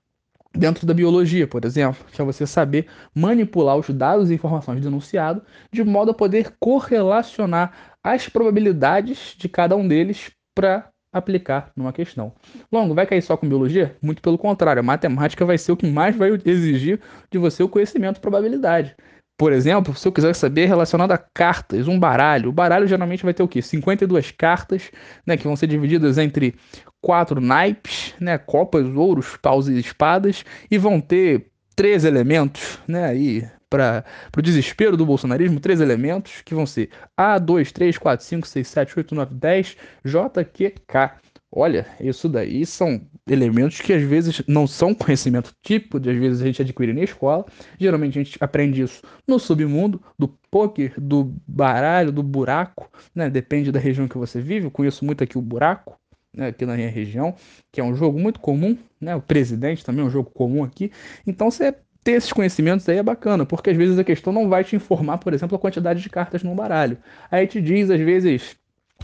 dentro 0.53 0.85
da 0.85 0.93
biologia, 0.93 1.47
por 1.47 1.65
exemplo, 1.65 2.05
que 2.13 2.21
é 2.21 2.25
você 2.25 2.45
saber 2.47 2.87
manipular 3.15 3.77
os 3.77 3.89
dados 3.91 4.31
e 4.31 4.35
informações 4.35 4.81
do 4.81 4.89
enunciado 4.89 5.43
de 5.71 5.85
modo 5.85 6.11
a 6.11 6.15
poder 6.15 6.57
correlacionar 6.59 7.95
as 8.03 8.29
probabilidades 8.29 9.37
de 9.39 9.49
cada 9.49 9.77
um 9.77 9.87
deles 9.87 10.33
para 10.53 10.91
aplicar 11.13 11.71
numa 11.77 11.93
questão. 11.93 12.33
Longo, 12.71 12.95
vai 12.95 13.07
cair 13.07 13.23
só 13.23 13.37
com 13.37 13.49
biologia? 13.49 13.97
Muito 14.01 14.23
pelo 14.23 14.39
contrário, 14.39 14.81
a 14.81 14.83
matemática 14.83 15.45
vai 15.45 15.59
ser 15.59 15.73
o 15.73 15.77
que 15.77 15.87
mais 15.87 16.17
vai 16.17 16.31
exigir 16.45 17.01
de 17.31 17.39
você 17.39 17.63
o 17.63 17.69
conhecimento 17.69 18.17
de 18.17 18.21
probabilidade. 18.21 18.95
Por 19.41 19.53
exemplo, 19.53 19.95
se 19.97 20.07
eu 20.07 20.13
quiser 20.13 20.35
saber 20.35 20.67
relacionado 20.67 21.13
a 21.13 21.19
cartas, 21.19 21.89
um 21.89 21.99
baralho, 21.99 22.51
o 22.51 22.53
baralho 22.53 22.87
geralmente 22.87 23.25
vai 23.25 23.33
ter 23.33 23.43
o 23.43 23.49
quê? 23.49 23.63
52 23.63 24.31
cartas, 24.33 24.91
né, 25.27 25.35
que 25.35 25.45
vão 25.45 25.57
ser 25.57 25.67
divididas 25.67 26.19
entre 26.19 26.55
quatro 27.01 27.41
naipes, 27.41 28.15
né, 28.21 28.37
copas, 28.37 28.85
ouros, 28.85 29.39
paus 29.39 29.67
e 29.67 29.79
espadas, 29.79 30.45
e 30.71 30.77
vão 30.77 31.01
ter 31.01 31.47
três 31.75 32.05
elementos, 32.05 32.79
né? 32.87 33.07
Aí, 33.07 33.49
para 33.71 34.05
o 34.37 34.43
desespero 34.43 34.97
do 34.97 35.07
bolsonarismo, 35.07 35.61
três 35.61 35.81
elementos 35.81 36.43
que 36.45 36.55
vão 36.55 36.67
ser 36.67 36.91
A, 37.17 37.39
2, 37.39 37.71
3, 37.71 37.97
4, 37.97 38.27
5, 38.27 38.49
6, 38.49 38.69
7, 38.69 38.99
8, 38.99 39.15
9, 39.15 39.35
10, 39.35 39.77
J, 40.05 40.45
Q, 40.45 40.75
K. 40.87 41.17
Olha, 41.53 41.85
isso 42.01 42.29
daí 42.29 42.65
são 42.65 43.01
elementos 43.29 43.81
que 43.81 43.93
às 43.93 44.03
vezes 44.03 44.43
não 44.47 44.67
são 44.67 44.95
conhecimento 44.95 45.53
típico, 45.63 45.97
às 45.97 46.05
vezes 46.05 46.43
a 46.43 46.47
gente 46.47 46.63
adquire 46.63 46.93
na 46.93 47.03
escola. 47.03 47.45
Geralmente 47.79 48.19
a 48.19 48.23
gente 48.23 48.39
aprende 48.41 48.83
isso 48.83 49.03
no 49.27 49.39
submundo, 49.39 50.01
do 50.19 50.29
poker, 50.51 50.95
do 50.97 51.35
baralho, 51.47 52.13
do 52.13 52.23
buraco, 52.23 52.89
né? 53.15 53.29
Depende 53.29 53.73
da 53.73 53.81
região 53.81 54.07
que 54.07 54.19
você 54.19 54.41
vive. 54.41 54.67
Eu 54.67 54.71
conheço 54.71 55.05
muito 55.05 55.25
aqui 55.25 55.37
o 55.37 55.43
buraco, 55.43 55.99
né? 56.33 56.49
aqui 56.49 56.65
na 56.65 56.77
minha 56.77 56.91
região, 56.91 57.35
que 57.73 57.81
é 57.81 57.85
um 57.85 57.95
jogo 57.97 58.19
muito 58.19 58.39
comum, 58.39 58.79
né? 59.01 59.17
O 59.17 59.21
presidente 59.21 59.85
também 59.85 60.05
é 60.05 60.07
um 60.07 60.11
jogo 60.11 60.31
comum 60.31 60.63
aqui. 60.63 60.93
Então 61.27 61.51
você 61.51 61.75
ter 62.03 62.13
esses 62.13 62.33
conhecimentos 62.33 62.89
aí 62.89 62.99
é 62.99 63.03
bacana, 63.03 63.45
porque 63.45 63.71
às 63.71 63.77
vezes 63.77 63.99
a 63.99 64.05
questão 64.05 64.33
não 64.33 64.49
vai 64.49 64.65
te 64.65 64.77
informar, 64.77 65.19
por 65.19 65.33
exemplo, 65.33 65.57
a 65.57 65.59
quantidade 65.59 66.03
de 66.03 66.09
cartas 66.09 66.43
no 66.43 66.55
baralho. 66.55 66.99
Aí 67.31 67.47
te 67.47 67.61
diz, 67.61 67.91
às 67.91 68.01
vezes, 68.01 68.57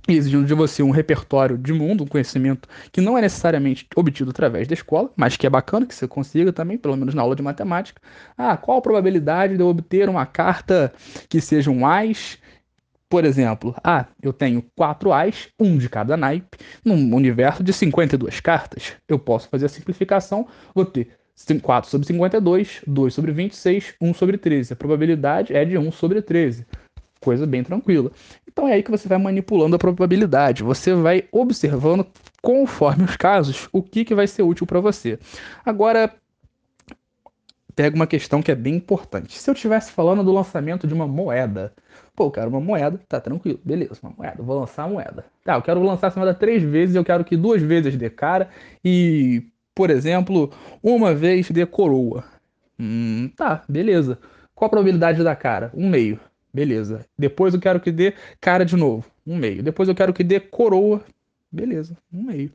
exigindo 0.09 0.47
de 0.47 0.55
você 0.55 0.83
um 0.83 0.91
repertório 0.91 1.59
de 1.59 1.73
mundo, 1.73 2.05
um 2.05 2.07
conhecimento 2.07 2.69
que 2.93 3.01
não 3.01 3.19
é 3.19 3.21
necessariamente 3.21 3.87
obtido 3.97 4.31
através 4.31 4.69
da 4.69 4.75
escola, 4.75 5.11
mas 5.17 5.37
que 5.37 5.47
é 5.47 5.51
bacana 5.51 5.87
que 5.87 5.95
você 5.95 6.07
consiga 6.07 6.53
também, 6.53 6.79
pelo 6.79 6.97
menos 6.97 7.15
na 7.15 7.23
aula 7.23 7.35
de 7.35 7.43
matemática. 7.43 8.01
Ah, 8.37 8.57
qual 8.57 8.79
a 8.79 8.83
probabilidade 8.83 9.57
de 9.57 9.63
eu 9.63 9.69
obter 9.69 10.09
uma 10.09 10.27
carta 10.27 10.93
que 11.29 11.41
seja 11.41 11.71
um 11.71 11.87
AIS? 11.87 12.39
Por 13.09 13.25
exemplo, 13.25 13.75
ah, 13.85 14.07
eu 14.21 14.33
tenho 14.33 14.65
quatro 14.75 15.13
AIS, 15.13 15.49
um 15.61 15.79
de 15.79 15.89
cada 15.89 16.17
naipe, 16.17 16.59
num 16.85 17.15
universo 17.15 17.63
de 17.63 17.73
52 17.73 18.41
cartas. 18.41 18.95
Eu 19.09 19.19
posso 19.19 19.49
fazer 19.49 19.67
a 19.67 19.69
simplificação, 19.69 20.49
vou 20.75 20.85
ter 20.85 21.16
4 21.63 21.91
sobre 21.91 22.07
52, 22.07 22.83
2 22.87 23.15
sobre 23.15 23.33
26, 23.33 23.95
1 24.01 24.15
sobre 24.15 24.39
13. 24.39 24.73
A 24.73 24.77
probabilidade 24.77 25.55
é 25.55 25.65
de 25.65 25.77
1 25.77 25.93
sobre 25.93 26.23
13 26.23 26.67
coisa 27.21 27.45
bem 27.45 27.65
tranquila. 27.65 28.13
Então 28.47 28.69
é 28.69 28.75
aí 28.75 28.83
que 28.85 28.91
você 28.91 29.09
vai 29.09 29.19
manipulando 29.19 29.75
a 29.75 29.79
probabilidade, 29.79 30.63
você 30.63 30.95
vai 30.95 31.25
observando 31.33 32.07
conforme 32.41 33.03
os 33.03 33.17
casos 33.17 33.69
o 33.73 33.83
que, 33.83 34.05
que 34.05 34.15
vai 34.15 34.29
ser 34.29 34.43
útil 34.43 34.65
para 34.65 34.79
você. 34.79 35.19
Agora, 35.65 36.15
pega 37.75 37.97
uma 37.97 38.07
questão 38.07 38.41
que 38.41 38.53
é 38.53 38.55
bem 38.55 38.77
importante. 38.77 39.39
Se 39.39 39.51
eu 39.51 39.55
estivesse 39.55 39.91
falando 39.91 40.23
do 40.23 40.33
lançamento 40.33 40.87
de 40.87 40.95
uma 40.95 41.07
moeda, 41.07 41.75
pô, 42.15 42.27
eu 42.27 42.31
quero 42.31 42.49
uma 42.49 42.61
moeda, 42.61 42.99
tá 43.09 43.21
tranquilo, 43.21 43.61
beleza, 43.65 43.99
uma 44.03 44.15
moeda, 44.17 44.43
vou 44.43 44.61
lançar 44.61 44.85
a 44.85 44.89
moeda. 44.89 45.25
Tá, 45.45 45.57
eu 45.57 45.63
quero 45.63 45.83
lançar 45.83 46.07
essa 46.07 46.19
moeda 46.21 46.39
três 46.39 46.63
vezes, 46.63 46.95
eu 46.95 47.05
quero 47.05 47.25
que 47.25 47.37
duas 47.37 47.61
vezes 47.61 47.97
dê 47.97 48.09
cara 48.09 48.49
e, 48.85 49.47
por 49.77 49.91
exemplo, 49.91 50.51
uma 50.83 51.15
vez 51.15 51.51
dê 51.51 51.67
coroa. 51.67 52.25
Hum, 52.81 53.31
tá, 53.37 53.63
beleza. 53.69 54.19
Qual 54.55 54.69
a 54.69 54.71
probabilidade 54.71 55.23
da 55.23 55.37
cara? 55.37 55.71
Um 55.75 55.91
meio. 55.91 56.19
Beleza. 56.53 57.05
Depois 57.17 57.53
eu 57.53 57.61
quero 57.61 57.79
que 57.79 57.93
dê 57.93 58.15
cara 58.41 58.65
de 58.65 58.75
novo. 58.75 59.05
Um 59.27 59.37
meio. 59.37 59.63
Depois 59.63 59.87
eu 59.87 59.95
quero 59.95 60.15
que 60.15 60.25
dê 60.25 60.41
coroa. 60.41 61.05
Beleza. 61.53 61.95
Um 62.11 62.23
meio. 62.23 62.51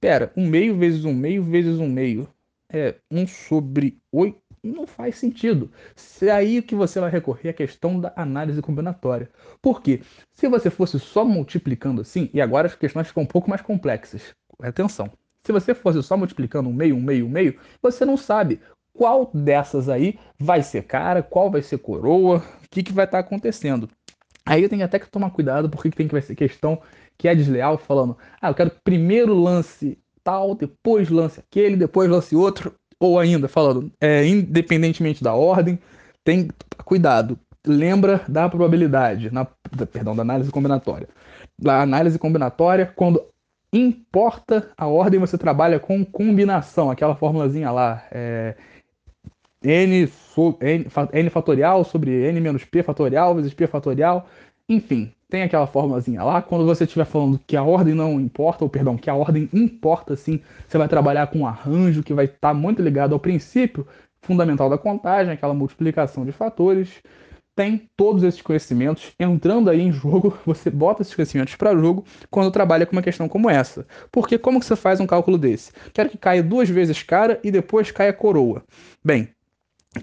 Pera, 0.00 0.32
um 0.34 0.48
meio 0.48 0.74
vezes 0.74 1.04
um 1.04 1.12
meio 1.12 1.42
vezes 1.42 1.78
um 1.78 1.86
meio. 1.86 2.26
É 2.70 2.94
um 3.10 3.26
sobre 3.26 3.98
oito. 4.10 4.40
Não 4.62 4.86
faz 4.86 5.18
sentido. 5.18 5.70
Se 5.94 6.30
é 6.30 6.32
aí 6.32 6.62
que 6.62 6.74
você 6.74 6.98
vai 6.98 7.10
recorrer 7.10 7.50
à 7.50 7.52
questão 7.52 8.00
da 8.00 8.10
análise 8.16 8.62
combinatória. 8.62 9.28
Por 9.60 9.82
quê? 9.82 10.00
Se 10.32 10.48
você 10.48 10.70
fosse 10.70 10.98
só 10.98 11.26
multiplicando 11.26 12.00
assim, 12.00 12.30
e 12.32 12.40
agora 12.40 12.68
as 12.68 12.74
questões 12.74 13.08
ficam 13.08 13.24
um 13.24 13.26
pouco 13.26 13.50
mais 13.50 13.60
complexas. 13.60 14.34
Atenção. 14.62 15.12
Se 15.44 15.52
você 15.52 15.74
fosse 15.74 16.02
só 16.02 16.16
multiplicando 16.16 16.68
um 16.68 16.72
meio, 16.72 16.96
um 16.96 17.00
meio, 17.00 17.26
um 17.26 17.30
meio, 17.30 17.58
você 17.82 18.04
não 18.04 18.16
sabe 18.16 18.60
qual 18.94 19.30
dessas 19.34 19.88
aí 19.88 20.18
vai 20.38 20.62
ser 20.62 20.84
cara, 20.84 21.22
qual 21.22 21.50
vai 21.50 21.62
ser 21.62 21.78
coroa, 21.78 22.38
o 22.38 22.68
que, 22.70 22.82
que 22.82 22.92
vai 22.92 23.04
estar 23.04 23.22
tá 23.22 23.26
acontecendo. 23.26 23.88
Aí 24.46 24.62
eu 24.62 24.68
tenho 24.68 24.84
até 24.84 24.98
que 24.98 25.10
tomar 25.10 25.30
cuidado, 25.30 25.68
porque 25.68 25.90
tem 25.90 26.06
que 26.06 26.12
vai 26.12 26.22
ser 26.22 26.34
questão 26.34 26.80
que 27.18 27.28
é 27.28 27.34
desleal, 27.34 27.78
falando, 27.78 28.16
ah, 28.40 28.48
eu 28.48 28.54
quero 28.54 28.72
primeiro 28.82 29.34
lance 29.34 29.98
tal, 30.22 30.54
depois 30.54 31.10
lance 31.10 31.40
aquele, 31.40 31.76
depois 31.76 32.08
lance 32.08 32.34
outro, 32.34 32.74
ou 32.98 33.18
ainda 33.18 33.48
falando, 33.48 33.92
é, 34.00 34.26
independentemente 34.26 35.22
da 35.22 35.34
ordem, 35.34 35.78
tem 36.24 36.48
cuidado. 36.84 37.38
Lembra 37.66 38.22
da 38.28 38.48
probabilidade, 38.48 39.30
na, 39.30 39.44
perdão, 39.90 40.14
da 40.14 40.22
análise 40.22 40.50
combinatória. 40.50 41.08
Na 41.60 41.82
análise 41.82 42.18
combinatória, 42.18 42.92
quando 42.94 43.24
importa 43.74 44.70
a 44.76 44.86
ordem, 44.86 45.18
você 45.18 45.36
trabalha 45.36 45.80
com 45.80 46.04
combinação, 46.04 46.90
aquela 46.90 47.14
formulazinha 47.14 47.70
lá, 47.70 48.04
é, 48.10 48.54
n, 49.62 50.08
n, 50.60 50.86
n 51.12 51.30
fatorial 51.30 51.84
sobre 51.84 52.28
n 52.28 52.40
menos 52.40 52.64
p 52.64 52.82
fatorial 52.82 53.34
vezes 53.34 53.52
p 53.52 53.66
fatorial. 53.66 54.28
Enfim, 54.68 55.12
tem 55.28 55.42
aquela 55.42 55.66
formulazinha 55.66 56.22
lá. 56.22 56.40
Quando 56.40 56.64
você 56.64 56.84
estiver 56.84 57.04
falando 57.04 57.40
que 57.46 57.56
a 57.56 57.62
ordem 57.62 57.94
não 57.94 58.20
importa, 58.20 58.64
ou 58.64 58.70
perdão, 58.70 58.96
que 58.96 59.10
a 59.10 59.14
ordem 59.14 59.48
importa 59.52 60.14
sim, 60.16 60.40
você 60.66 60.78
vai 60.78 60.88
trabalhar 60.88 61.26
com 61.26 61.40
um 61.40 61.46
arranjo 61.46 62.02
que 62.02 62.14
vai 62.14 62.26
estar 62.26 62.38
tá 62.48 62.54
muito 62.54 62.80
ligado 62.80 63.12
ao 63.12 63.20
princípio 63.20 63.86
fundamental 64.22 64.70
da 64.70 64.78
contagem, 64.78 65.32
aquela 65.32 65.52
multiplicação 65.52 66.24
de 66.24 66.32
fatores. 66.32 67.02
Tem 67.56 67.88
todos 67.96 68.24
esses 68.24 68.42
conhecimentos 68.42 69.12
entrando 69.18 69.70
aí 69.70 69.80
em 69.80 69.92
jogo, 69.92 70.36
você 70.44 70.70
bota 70.70 71.02
esses 71.02 71.14
conhecimentos 71.14 71.54
para 71.54 71.76
jogo 71.76 72.04
quando 72.30 72.50
trabalha 72.50 72.84
com 72.84 72.92
uma 72.92 73.02
questão 73.02 73.28
como 73.28 73.48
essa. 73.48 73.86
Porque 74.10 74.36
como 74.36 74.58
que 74.58 74.66
você 74.66 74.74
faz 74.74 74.98
um 74.98 75.06
cálculo 75.06 75.38
desse? 75.38 75.72
Quero 75.92 76.10
que 76.10 76.18
caia 76.18 76.42
duas 76.42 76.68
vezes 76.68 77.02
cara 77.02 77.38
e 77.44 77.50
depois 77.50 77.90
caia 77.90 78.12
coroa. 78.12 78.64
Bem, 79.04 79.28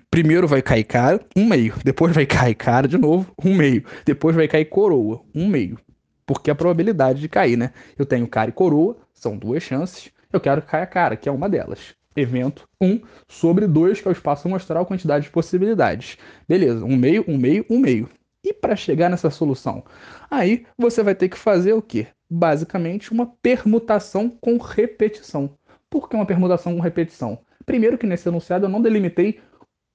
Primeiro 0.09 0.47
vai 0.47 0.61
cair 0.61 0.85
cara, 0.85 1.19
um 1.35 1.45
meio. 1.45 1.75
Depois 1.83 2.15
vai 2.15 2.25
cair 2.25 2.55
cara 2.55 2.87
de 2.87 2.97
novo, 2.97 3.33
um 3.43 3.53
meio. 3.53 3.83
Depois 4.05 4.35
vai 4.35 4.47
cair 4.47 4.65
coroa, 4.65 5.21
um 5.35 5.47
meio. 5.47 5.77
Porque 6.25 6.49
a 6.49 6.55
probabilidade 6.55 7.19
de 7.19 7.27
cair, 7.27 7.57
né? 7.57 7.73
Eu 7.97 8.05
tenho 8.05 8.27
cara 8.27 8.49
e 8.49 8.53
coroa, 8.53 8.97
são 9.13 9.37
duas 9.37 9.61
chances. 9.61 10.09
Eu 10.31 10.39
quero 10.39 10.61
que 10.61 10.69
caia 10.69 10.85
cara, 10.85 11.17
que 11.17 11.27
é 11.27 11.31
uma 11.31 11.49
delas. 11.49 11.93
Evento 12.15 12.67
1 12.79 13.01
sobre 13.27 13.67
2, 13.67 14.01
que 14.01 14.07
é 14.07 14.11
o 14.11 14.13
espaço 14.13 14.47
amostral, 14.47 14.85
quantidade 14.85 15.25
de 15.25 15.31
possibilidades. 15.31 16.17
Beleza, 16.47 16.83
um 16.83 16.97
meio, 16.97 17.23
um 17.27 17.37
meio, 17.37 17.65
um 17.69 17.79
meio. 17.79 18.09
E 18.43 18.53
para 18.53 18.75
chegar 18.75 19.09
nessa 19.09 19.29
solução? 19.29 19.83
Aí 20.29 20.65
você 20.77 21.03
vai 21.03 21.15
ter 21.15 21.29
que 21.29 21.37
fazer 21.37 21.73
o 21.73 21.81
quê? 21.81 22.07
Basicamente 22.29 23.11
uma 23.11 23.27
permutação 23.41 24.29
com 24.29 24.57
repetição. 24.57 25.55
Por 25.89 26.09
que 26.09 26.15
uma 26.15 26.25
permutação 26.25 26.75
com 26.75 26.81
repetição? 26.81 27.39
Primeiro 27.65 27.97
que 27.97 28.07
nesse 28.07 28.27
enunciado 28.27 28.65
eu 28.65 28.69
não 28.69 28.81
delimitei 28.81 29.39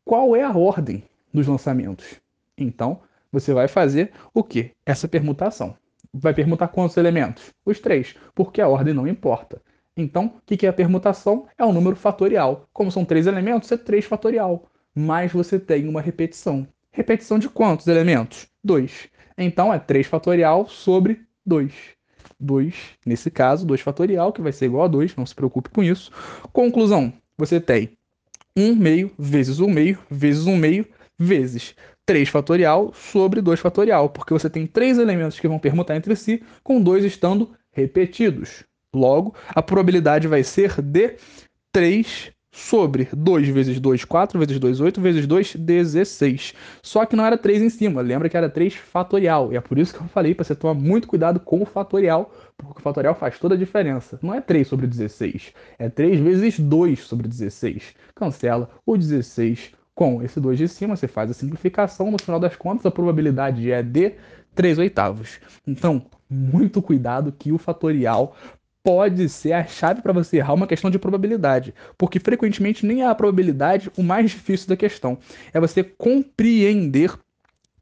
qual 0.05 0.37
é 0.37 0.43
a 0.43 0.57
ordem 0.57 1.03
dos 1.35 1.47
lançamentos. 1.47 2.21
Então, 2.57 3.01
você 3.33 3.53
vai 3.53 3.69
fazer 3.69 4.13
o 4.33 4.43
que? 4.43 4.71
Essa 4.85 5.09
permutação. 5.09 5.77
Vai 6.15 6.33
permutar 6.33 6.69
quantos 6.69 6.97
elementos? 6.97 7.53
Os 7.65 7.81
três, 7.81 8.15
porque 8.35 8.61
a 8.61 8.69
ordem 8.69 8.95
não 8.95 9.07
importa. 9.07 9.61
Então, 9.97 10.35
o 10.37 10.57
que 10.57 10.67
é 10.67 10.69
a 10.69 10.73
permutação? 10.73 11.47
É 11.57 11.65
um 11.65 11.73
número 11.73 11.97
fatorial. 11.97 12.69
Como 12.73 12.93
são 12.93 13.05
três 13.05 13.27
elementos, 13.27 13.73
é 13.73 13.77
3 13.77 14.05
fatorial. 14.05 14.67
Mas 14.95 15.33
você 15.33 15.59
tem 15.59 15.89
uma 15.89 16.01
repetição. 16.01 16.67
Repetição 16.93 17.39
de 17.39 17.49
quantos 17.49 17.87
elementos? 17.87 18.47
2. 18.63 19.09
Então, 19.39 19.73
é 19.73 19.79
3 19.79 20.07
fatorial 20.07 20.69
sobre 20.69 21.21
2. 21.45 21.73
2, 22.39 22.75
nesse 23.07 23.31
caso, 23.31 23.67
2 23.67 23.81
fatorial, 23.81 24.33
que 24.33 24.43
vai 24.43 24.53
ser 24.53 24.67
igual 24.67 24.85
a 24.85 24.89
2, 24.89 25.17
não 25.17 25.25
se 25.25 25.35
preocupe 25.35 25.71
com 25.71 25.83
isso. 25.83 26.11
Conclusão, 26.53 27.13
você 27.37 27.59
tem 27.61 27.97
1 28.57 28.75
meio 28.75 29.11
vezes 29.19 29.61
1 29.61 29.69
meio 29.69 29.99
vezes 30.11 30.47
1 30.47 30.57
meio 30.57 30.87
vezes 31.19 31.75
3 32.05 32.29
fatorial 32.29 32.93
sobre 32.95 33.41
2 33.41 33.59
fatorial, 33.61 34.11
porque 34.11 34.33
você 34.33 34.49
tem 34.51 34.67
três 34.67 34.99
elementos 34.99 35.41
que 35.41 35.49
vão 35.49 35.59
permutar 35.59 35.97
entre 35.97 36.15
si, 36.15 36.43
com 36.63 36.81
dois 36.81 37.05
estando 37.05 37.53
repetidos. 37.73 38.65
Logo, 38.97 39.35
a 39.49 39.63
probabilidade 39.63 40.27
vai 40.27 40.43
ser 40.43 40.81
de 40.81 41.17
3 41.71 42.33
sobre 42.51 43.07
2 43.13 43.49
vezes 43.49 43.79
2, 43.79 44.05
4 44.07 44.39
vezes 44.39 44.59
2, 44.59 44.81
8 44.81 45.01
vezes 45.01 45.27
2, 45.27 45.57
16. 45.57 46.55
Só 46.83 47.05
que 47.05 47.15
não 47.15 47.27
era 47.27 47.37
3 47.37 47.61
em 47.61 47.69
cima, 47.69 48.01
lembra 48.01 48.31
que 48.31 48.37
era 48.37 48.49
3 48.49 48.75
fatorial. 48.75 49.53
E 49.53 49.57
é 49.57 49.61
por 49.61 49.79
isso 49.79 49.93
que 49.93 50.01
eu 50.01 50.09
falei 50.09 50.35
para 50.35 50.45
você 50.45 50.55
tomar 50.55 50.73
muito 50.73 51.07
cuidado 51.07 51.39
com 51.39 51.61
o 51.61 51.67
fatorial, 51.67 52.33
porque 52.57 52.79
o 52.79 52.83
fatorial 52.83 53.15
faz 53.15 53.39
toda 53.39 53.55
a 53.55 53.59
diferença. 53.59 54.19
Não 54.23 54.33
é 54.33 54.41
3 54.41 54.67
sobre 54.67 54.87
16, 54.87 55.53
é 55.79 55.91
3 55.91 56.19
vezes 56.19 56.59
2 56.59 57.01
sobre 57.01 57.29
16. 57.29 57.95
Cancela 58.15 58.71
o 58.87 58.97
16 58.97 59.73
com 59.95 60.23
esse 60.23 60.41
2 60.41 60.59
de 60.59 60.69
cima, 60.69 60.97
você 60.97 61.07
faz 61.07 61.31
a 61.31 61.35
simplificação, 61.35 62.11
no 62.11 62.19
final 62.21 62.41
das 62.41 62.57
contas 62.57 62.87
a 62.87 62.91
probabilidade 62.91 63.71
é 63.71 63.83
de 63.83 64.15
3 64.55 64.79
oitavos. 64.79 65.39
Então, 65.67 66.07
muito 66.29 66.83
cuidado 66.83 67.33
que 67.33 67.53
o 67.53 67.59
fatorial 67.59 68.35
pode 68.87 69.29
ser 69.29 69.53
a 69.53 69.67
chave 69.67 70.01
para 70.01 70.13
você 70.13 70.37
errar 70.37 70.55
uma 70.55 70.69
questão 70.69 70.89
de 70.89 70.97
probabilidade, 70.97 71.75
porque 71.99 72.21
frequentemente 72.21 72.87
nem 72.87 73.03
é 73.03 73.07
a 73.09 73.15
probabilidade 73.17 73.91
o 73.97 74.03
mais 74.03 74.31
difícil 74.31 74.69
da 74.69 74.77
questão, 74.77 75.19
é 75.53 75.59
você 75.59 75.83
compreender 75.83 77.13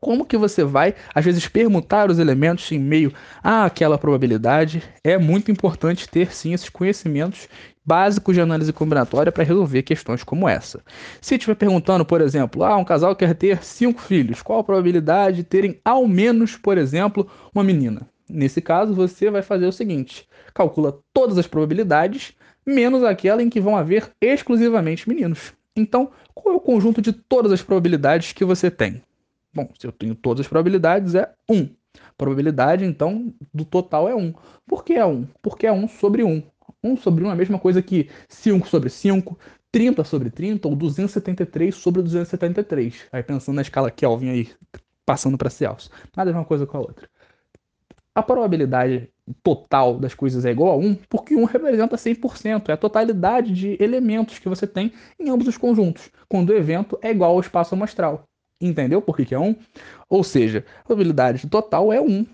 como 0.00 0.24
que 0.24 0.38
você 0.38 0.64
vai, 0.64 0.94
às 1.14 1.22
vezes, 1.22 1.46
permutar 1.46 2.10
os 2.10 2.18
elementos 2.18 2.72
em 2.72 2.78
meio 2.78 3.12
àquela 3.42 3.98
probabilidade. 3.98 4.82
É 5.02 5.18
muito 5.18 5.50
importante 5.50 6.08
ter, 6.08 6.34
sim, 6.34 6.54
esses 6.54 6.70
conhecimentos 6.70 7.48
básicos 7.84 8.34
de 8.34 8.40
análise 8.40 8.72
combinatória 8.72 9.30
para 9.32 9.44
resolver 9.44 9.82
questões 9.82 10.24
como 10.24 10.48
essa. 10.48 10.82
Se 11.20 11.34
estiver 11.34 11.54
perguntando, 11.54 12.04
por 12.04 12.22
exemplo, 12.22 12.64
ah, 12.64 12.76
um 12.78 12.84
casal 12.84 13.14
quer 13.14 13.34
ter 13.34 13.62
cinco 13.62 14.00
filhos, 14.00 14.40
qual 14.40 14.60
a 14.60 14.64
probabilidade 14.64 15.36
de 15.38 15.44
terem 15.44 15.78
ao 15.84 16.06
menos, 16.06 16.56
por 16.56 16.78
exemplo, 16.78 17.30
uma 17.54 17.62
menina? 17.62 18.08
Nesse 18.28 18.62
caso, 18.62 18.94
você 18.94 19.30
vai 19.30 19.42
fazer 19.42 19.66
o 19.66 19.72
seguinte: 19.72 20.26
calcula 20.54 20.98
todas 21.12 21.36
as 21.36 21.46
probabilidades, 21.46 22.32
menos 22.64 23.02
aquela 23.02 23.42
em 23.42 23.50
que 23.50 23.60
vão 23.60 23.76
haver 23.76 24.10
exclusivamente 24.20 25.08
meninos. 25.08 25.52
Então, 25.76 26.10
qual 26.32 26.54
é 26.54 26.56
o 26.56 26.60
conjunto 26.60 27.02
de 27.02 27.12
todas 27.12 27.50
as 27.52 27.60
probabilidades 27.60 28.32
que 28.32 28.44
você 28.44 28.70
tem? 28.70 29.02
Bom, 29.52 29.68
se 29.78 29.86
eu 29.86 29.92
tenho 29.92 30.14
todas 30.14 30.42
as 30.42 30.48
probabilidades, 30.48 31.14
é 31.14 31.32
1. 31.50 31.68
Probabilidade, 32.16 32.84
então, 32.84 33.34
do 33.52 33.64
total 33.64 34.08
é 34.08 34.14
1. 34.14 34.32
Por 34.66 34.84
que 34.84 34.94
é 34.94 35.04
1? 35.04 35.26
Porque 35.42 35.66
é 35.66 35.72
1 35.72 35.88
sobre 35.88 36.22
1. 36.22 36.42
1 36.82 36.96
sobre 36.96 37.24
1 37.24 37.28
é 37.28 37.32
a 37.32 37.36
mesma 37.36 37.58
coisa 37.58 37.82
que 37.82 38.08
5 38.28 38.68
sobre 38.68 38.90
5, 38.90 39.38
30 39.72 40.04
sobre 40.04 40.30
30 40.30 40.68
ou 40.68 40.76
273 40.76 41.74
sobre 41.74 42.02
273. 42.02 43.06
Aí 43.12 43.22
pensando 43.22 43.56
na 43.56 43.62
escala 43.62 43.90
Kelvin 43.90 44.30
aí, 44.30 44.48
passando 45.04 45.36
para 45.36 45.50
Celsius. 45.50 45.90
Nada 46.16 46.30
é 46.30 46.34
uma 46.34 46.44
coisa 46.44 46.66
com 46.66 46.76
a 46.76 46.80
outra. 46.80 47.08
A 48.14 48.22
probabilidade 48.22 49.10
total 49.42 49.98
das 49.98 50.14
coisas 50.14 50.44
é 50.44 50.50
igual 50.50 50.72
a 50.72 50.76
1 50.76 50.94
porque 51.08 51.34
1 51.34 51.44
representa 51.44 51.96
100%, 51.96 52.68
é 52.68 52.72
a 52.72 52.76
totalidade 52.76 53.52
de 53.52 53.76
elementos 53.80 54.38
que 54.38 54.48
você 54.48 54.66
tem 54.66 54.92
em 55.18 55.30
ambos 55.30 55.48
os 55.48 55.56
conjuntos, 55.56 56.10
quando 56.28 56.50
o 56.50 56.56
evento 56.56 56.98
é 57.02 57.10
igual 57.10 57.32
ao 57.32 57.40
espaço 57.40 57.74
amostral. 57.74 58.24
Entendeu 58.60 59.02
por 59.02 59.16
que, 59.16 59.24
que 59.24 59.34
é 59.34 59.38
1? 59.38 59.56
Ou 60.08 60.22
seja, 60.22 60.64
a 60.80 60.84
probabilidade 60.84 61.48
total 61.48 61.92
é 61.92 62.00
1 62.00 62.26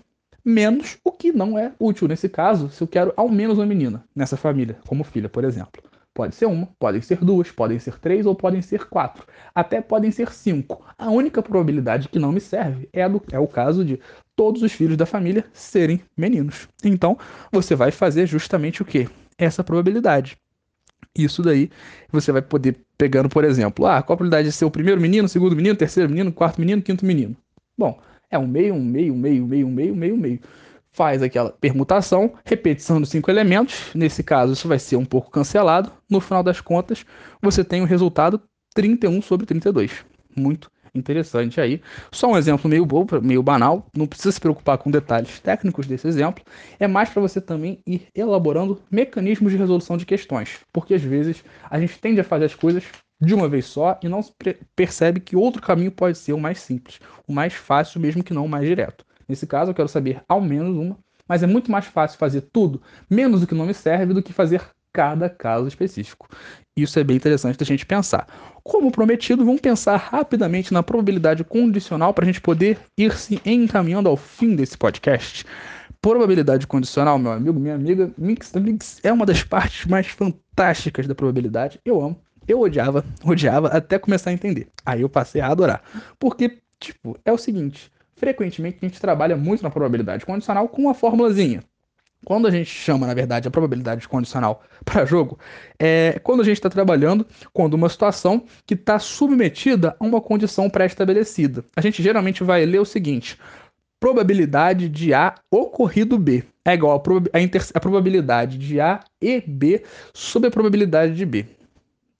menos 0.43 0.97
o 1.03 1.11
que 1.11 1.31
não 1.31 1.57
é 1.57 1.71
útil. 1.79 2.07
Nesse 2.07 2.27
caso, 2.27 2.69
se 2.69 2.81
eu 2.81 2.87
quero 2.87 3.13
ao 3.15 3.29
menos 3.29 3.57
uma 3.57 3.65
menina 3.65 4.03
nessa 4.15 4.35
família, 4.35 4.77
como 4.87 5.03
filha, 5.03 5.29
por 5.29 5.43
exemplo. 5.43 5.81
Pode 6.13 6.35
ser 6.35 6.45
uma, 6.45 6.67
podem 6.77 7.01
ser 7.01 7.23
duas, 7.23 7.51
podem 7.51 7.79
ser 7.79 7.97
três 7.97 8.25
ou 8.25 8.35
podem 8.35 8.61
ser 8.61 8.89
quatro. 8.89 9.25
Até 9.55 9.79
podem 9.79 10.11
ser 10.11 10.33
cinco. 10.33 10.85
A 10.97 11.09
única 11.09 11.41
probabilidade 11.41 12.09
que 12.09 12.19
não 12.19 12.33
me 12.33 12.41
serve 12.41 12.89
é, 12.91 13.07
do, 13.07 13.21
é 13.31 13.39
o 13.39 13.47
caso 13.47 13.85
de 13.85 13.97
todos 14.35 14.61
os 14.61 14.71
filhos 14.71 14.97
da 14.97 15.05
família 15.05 15.45
serem 15.53 16.01
meninos. 16.17 16.67
Então, 16.83 17.17
você 17.51 17.75
vai 17.75 17.91
fazer 17.91 18.25
justamente 18.25 18.81
o 18.81 18.85
que? 18.85 19.07
Essa 19.37 19.63
probabilidade. 19.63 20.37
Isso 21.15 21.41
daí 21.41 21.69
você 22.11 22.31
vai 22.31 22.41
poder 22.41 22.77
pegando, 22.97 23.27
por 23.27 23.43
exemplo, 23.43 23.85
ah, 23.85 24.01
qual 24.01 24.13
a 24.13 24.17
probabilidade 24.17 24.47
de 24.47 24.53
ser 24.53 24.65
o 24.65 24.71
primeiro 24.71 25.01
menino, 25.01 25.27
segundo 25.27 25.55
menino, 25.55 25.75
terceiro 25.75 26.09
menino, 26.09 26.31
quarto 26.31 26.59
menino, 26.59 26.81
quinto 26.81 27.05
menino? 27.05 27.35
Bom, 27.77 27.99
é 28.29 28.37
um 28.37 28.47
meio, 28.47 28.73
um 28.73 28.83
meio, 28.83 29.13
um 29.13 29.17
meio, 29.17 29.43
um 29.43 29.47
meio, 29.47 29.67
um 29.67 29.71
meio, 29.71 29.93
um 29.93 29.97
meio, 29.97 30.15
um 30.15 30.17
meio. 30.17 30.39
Faz 30.93 31.21
aquela 31.21 31.51
permutação, 31.51 32.33
repetição 32.45 32.99
dos 32.99 33.09
cinco 33.09 33.31
elementos. 33.31 33.91
Nesse 33.93 34.23
caso, 34.23 34.53
isso 34.53 34.67
vai 34.67 34.79
ser 34.79 34.97
um 34.97 35.05
pouco 35.05 35.31
cancelado. 35.31 35.91
No 36.09 36.19
final 36.19 36.43
das 36.43 36.61
contas, 36.61 37.05
você 37.41 37.63
tem 37.63 37.81
o 37.81 37.85
resultado 37.85 38.41
31 38.73 39.21
sobre 39.21 39.45
32. 39.45 40.05
Muito 40.35 40.69
interessante 40.93 41.59
aí. 41.59 41.81
Só 42.11 42.27
um 42.27 42.37
exemplo 42.37 42.69
meio 42.69 42.85
bobo, 42.85 43.21
meio 43.21 43.41
banal, 43.41 43.87
não 43.95 44.07
precisa 44.07 44.31
se 44.31 44.39
preocupar 44.39 44.77
com 44.77 44.91
detalhes 44.91 45.39
técnicos 45.39 45.87
desse 45.87 46.07
exemplo, 46.07 46.43
é 46.79 46.87
mais 46.87 47.09
para 47.09 47.21
você 47.21 47.39
também 47.39 47.81
ir 47.85 48.07
elaborando 48.13 48.81
mecanismos 48.91 49.51
de 49.51 49.57
resolução 49.57 49.97
de 49.97 50.05
questões, 50.05 50.59
porque 50.71 50.93
às 50.93 51.01
vezes 51.01 51.43
a 51.69 51.79
gente 51.79 51.99
tende 51.99 52.19
a 52.19 52.23
fazer 52.23 52.45
as 52.45 52.55
coisas 52.55 52.83
de 53.21 53.33
uma 53.35 53.47
vez 53.47 53.65
só 53.65 53.99
e 54.01 54.09
não 54.09 54.21
percebe 54.75 55.19
que 55.19 55.35
outro 55.35 55.61
caminho 55.61 55.91
pode 55.91 56.17
ser 56.17 56.33
o 56.33 56.39
mais 56.39 56.59
simples, 56.59 56.99
o 57.27 57.33
mais 57.33 57.53
fácil, 57.53 58.01
mesmo 58.01 58.23
que 58.23 58.33
não 58.33 58.45
o 58.45 58.49
mais 58.49 58.65
direto. 58.65 59.05
Nesse 59.27 59.45
caso, 59.45 59.71
eu 59.71 59.75
quero 59.75 59.87
saber 59.87 60.21
ao 60.27 60.41
menos 60.41 60.75
uma, 60.75 60.97
mas 61.27 61.43
é 61.43 61.47
muito 61.47 61.71
mais 61.71 61.85
fácil 61.85 62.17
fazer 62.17 62.41
tudo, 62.41 62.81
menos 63.09 63.43
o 63.43 63.47
que 63.47 63.55
não 63.55 63.65
me 63.65 63.73
serve, 63.73 64.13
do 64.13 64.23
que 64.23 64.33
fazer 64.33 64.61
cada 64.93 65.29
caso 65.29 65.67
específico. 65.67 66.27
Isso 66.75 66.97
é 66.99 67.03
bem 67.03 67.17
interessante 67.17 67.57
da 67.57 67.65
gente 67.65 67.85
pensar. 67.85 68.27
Como 68.63 68.91
prometido, 68.91 69.45
vamos 69.45 69.61
pensar 69.61 69.97
rapidamente 69.97 70.73
na 70.73 70.81
probabilidade 70.81 71.43
condicional 71.43 72.13
para 72.13 72.23
a 72.23 72.27
gente 72.27 72.41
poder 72.41 72.77
ir 72.97 73.13
se 73.13 73.41
encaminhando 73.45 74.07
ao 74.07 74.15
fim 74.15 74.55
desse 74.55 74.77
podcast. 74.77 75.45
Probabilidade 76.01 76.65
condicional, 76.65 77.19
meu 77.19 77.31
amigo, 77.31 77.59
minha 77.59 77.75
amiga, 77.75 78.11
Mix, 78.17 78.53
Mix 78.53 78.99
é 79.03 79.11
uma 79.13 79.25
das 79.25 79.43
partes 79.43 79.85
mais 79.85 80.07
fantásticas 80.07 81.07
da 81.07 81.13
probabilidade. 81.13 81.79
Eu 81.85 82.01
amo. 82.01 82.19
Eu 82.47 82.59
odiava, 82.59 83.05
odiava 83.23 83.67
até 83.67 83.99
começar 83.99 84.31
a 84.31 84.33
entender. 84.33 84.67
Aí 84.85 85.01
eu 85.01 85.09
passei 85.09 85.41
a 85.41 85.47
adorar. 85.47 85.83
Porque, 86.17 86.57
tipo, 86.79 87.17
é 87.23 87.31
o 87.31 87.37
seguinte: 87.37 87.91
frequentemente 88.15 88.79
a 88.81 88.85
gente 88.85 88.99
trabalha 88.99 89.37
muito 89.37 89.61
na 89.61 89.69
probabilidade 89.69 90.25
condicional 90.25 90.67
com 90.67 90.83
uma 90.83 90.93
formulazinha. 90.93 91.63
Quando 92.25 92.47
a 92.47 92.51
gente 92.51 92.69
chama, 92.69 93.07
na 93.07 93.13
verdade, 93.13 93.47
a 93.47 93.51
probabilidade 93.51 94.07
condicional 94.07 94.63
para 94.85 95.05
jogo, 95.05 95.39
é 95.79 96.19
quando 96.23 96.41
a 96.41 96.43
gente 96.43 96.57
está 96.57 96.69
trabalhando 96.69 97.25
com 97.51 97.65
uma 97.65 97.89
situação 97.89 98.43
que 98.65 98.75
está 98.75 98.99
submetida 98.99 99.95
a 99.99 100.05
uma 100.05 100.21
condição 100.21 100.69
pré-estabelecida. 100.69 101.65
A 101.75 101.81
gente 101.81 102.03
geralmente 102.03 102.43
vai 102.43 102.65
ler 102.65 102.79
o 102.79 102.85
seguinte: 102.85 103.39
probabilidade 103.99 104.87
de 104.87 105.13
A 105.13 105.35
ocorrido 105.49 106.17
B 106.17 106.43
é 106.63 106.73
igual 106.73 106.95
a, 106.95 106.99
prob 106.99 107.29
a, 107.33 107.77
a 107.77 107.79
probabilidade 107.79 108.57
de 108.57 108.79
A 108.79 108.99
e 109.21 109.41
B 109.41 109.83
sobre 110.13 110.49
a 110.49 110.51
probabilidade 110.51 111.15
de 111.15 111.25
B. 111.25 111.45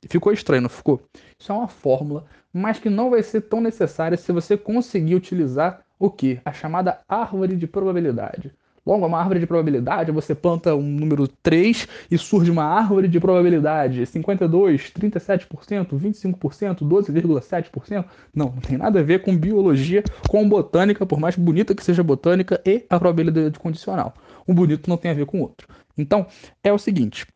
Ficou 0.09 0.33
estranho, 0.33 0.63
não 0.63 0.69
ficou? 0.69 0.99
Isso 1.39 1.51
é 1.51 1.55
uma 1.55 1.67
fórmula, 1.67 2.25
mas 2.51 2.79
que 2.79 2.89
não 2.89 3.11
vai 3.11 3.21
ser 3.21 3.41
tão 3.41 3.61
necessária 3.61 4.17
se 4.17 4.31
você 4.31 4.57
conseguir 4.57 5.13
utilizar 5.13 5.81
o 5.99 6.09
que? 6.09 6.41
A 6.43 6.51
chamada 6.51 6.99
árvore 7.07 7.55
de 7.55 7.67
probabilidade. 7.67 8.51
Logo, 8.85 9.05
uma 9.05 9.19
árvore 9.19 9.39
de 9.39 9.45
probabilidade, 9.45 10.11
você 10.11 10.33
planta 10.33 10.75
um 10.75 10.81
número 10.81 11.27
3 11.27 11.87
e 12.09 12.17
surge 12.17 12.49
uma 12.49 12.63
árvore 12.63 13.07
de 13.07 13.19
probabilidade 13.19 14.05
52, 14.07 14.91
37%, 14.91 15.47
25%, 15.89 16.79
12,7%. 16.79 18.05
Não, 18.33 18.45
não 18.47 18.61
tem 18.61 18.77
nada 18.77 18.99
a 18.99 19.03
ver 19.03 19.21
com 19.21 19.37
biologia, 19.37 20.03
com 20.27 20.49
botânica, 20.49 21.05
por 21.05 21.19
mais 21.19 21.35
bonita 21.35 21.75
que 21.75 21.83
seja 21.83 22.03
botânica, 22.03 22.59
e 22.65 22.85
a 22.89 22.97
probabilidade 22.97 23.59
condicional. 23.59 24.15
Um 24.47 24.53
bonito 24.55 24.89
não 24.89 24.97
tem 24.97 25.11
a 25.11 25.15
ver 25.15 25.27
com 25.27 25.39
o 25.39 25.41
outro. 25.41 25.67
Então, 25.95 26.25
é 26.63 26.73
o 26.73 26.79
seguinte: 26.79 27.27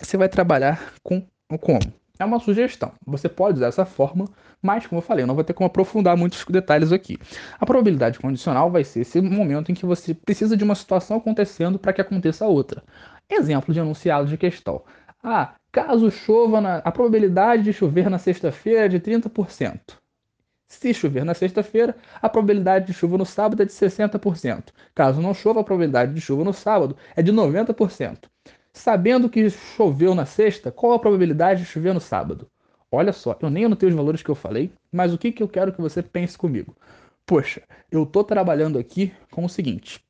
você 0.00 0.16
vai 0.16 0.28
trabalhar 0.28 0.94
com 1.02 1.26
como? 1.60 2.03
É 2.16 2.24
uma 2.24 2.38
sugestão. 2.38 2.92
Você 3.04 3.28
pode 3.28 3.56
usar 3.56 3.66
essa 3.66 3.84
forma, 3.84 4.28
mas 4.62 4.86
como 4.86 5.00
eu 5.00 5.02
falei, 5.02 5.24
eu 5.24 5.26
não 5.26 5.34
vou 5.34 5.42
ter 5.42 5.52
como 5.52 5.66
aprofundar 5.66 6.16
muitos 6.16 6.44
detalhes 6.48 6.92
aqui. 6.92 7.18
A 7.58 7.66
probabilidade 7.66 8.20
condicional 8.20 8.70
vai 8.70 8.84
ser 8.84 9.00
esse 9.00 9.20
momento 9.20 9.72
em 9.72 9.74
que 9.74 9.84
você 9.84 10.14
precisa 10.14 10.56
de 10.56 10.62
uma 10.62 10.76
situação 10.76 11.16
acontecendo 11.16 11.76
para 11.76 11.92
que 11.92 12.00
aconteça 12.00 12.46
outra. 12.46 12.84
Exemplo 13.28 13.74
de 13.74 13.80
enunciado 13.80 14.28
de 14.28 14.36
questão. 14.36 14.84
Ah, 15.22 15.54
caso 15.72 16.08
chova 16.10 16.60
na... 16.60 16.76
a 16.78 16.92
probabilidade 16.92 17.64
de 17.64 17.72
chover 17.72 18.08
na 18.08 18.18
sexta-feira 18.18 18.84
é 18.84 18.88
de 18.88 19.00
30%. 19.00 19.80
Se 20.68 20.94
chover 20.94 21.24
na 21.24 21.34
sexta-feira, 21.34 21.96
a 22.22 22.28
probabilidade 22.28 22.86
de 22.86 22.92
chuva 22.92 23.18
no 23.18 23.26
sábado 23.26 23.62
é 23.62 23.66
de 23.66 23.72
60%. 23.72 24.66
Caso 24.94 25.20
não 25.20 25.34
chova, 25.34 25.60
a 25.60 25.64
probabilidade 25.64 26.14
de 26.14 26.20
chuva 26.20 26.44
no 26.44 26.52
sábado 26.52 26.96
é 27.16 27.22
de 27.22 27.32
90%. 27.32 28.18
Sabendo 28.76 29.30
que 29.30 29.48
choveu 29.48 30.16
na 30.16 30.26
sexta, 30.26 30.72
qual 30.72 30.94
a 30.94 30.98
probabilidade 30.98 31.60
de 31.60 31.66
chover 31.66 31.94
no 31.94 32.00
sábado? 32.00 32.50
Olha 32.90 33.12
só, 33.12 33.38
eu 33.40 33.48
nem 33.48 33.64
anotei 33.64 33.88
os 33.88 33.94
valores 33.94 34.20
que 34.20 34.28
eu 34.28 34.34
falei, 34.34 34.72
mas 34.90 35.14
o 35.14 35.18
que, 35.18 35.30
que 35.30 35.42
eu 35.42 35.48
quero 35.48 35.72
que 35.72 35.80
você 35.80 36.02
pense 36.02 36.36
comigo? 36.36 36.76
Poxa, 37.24 37.62
eu 37.90 38.02
estou 38.02 38.24
trabalhando 38.24 38.76
aqui 38.76 39.12
com 39.30 39.44
o 39.44 39.48
seguinte: 39.48 40.04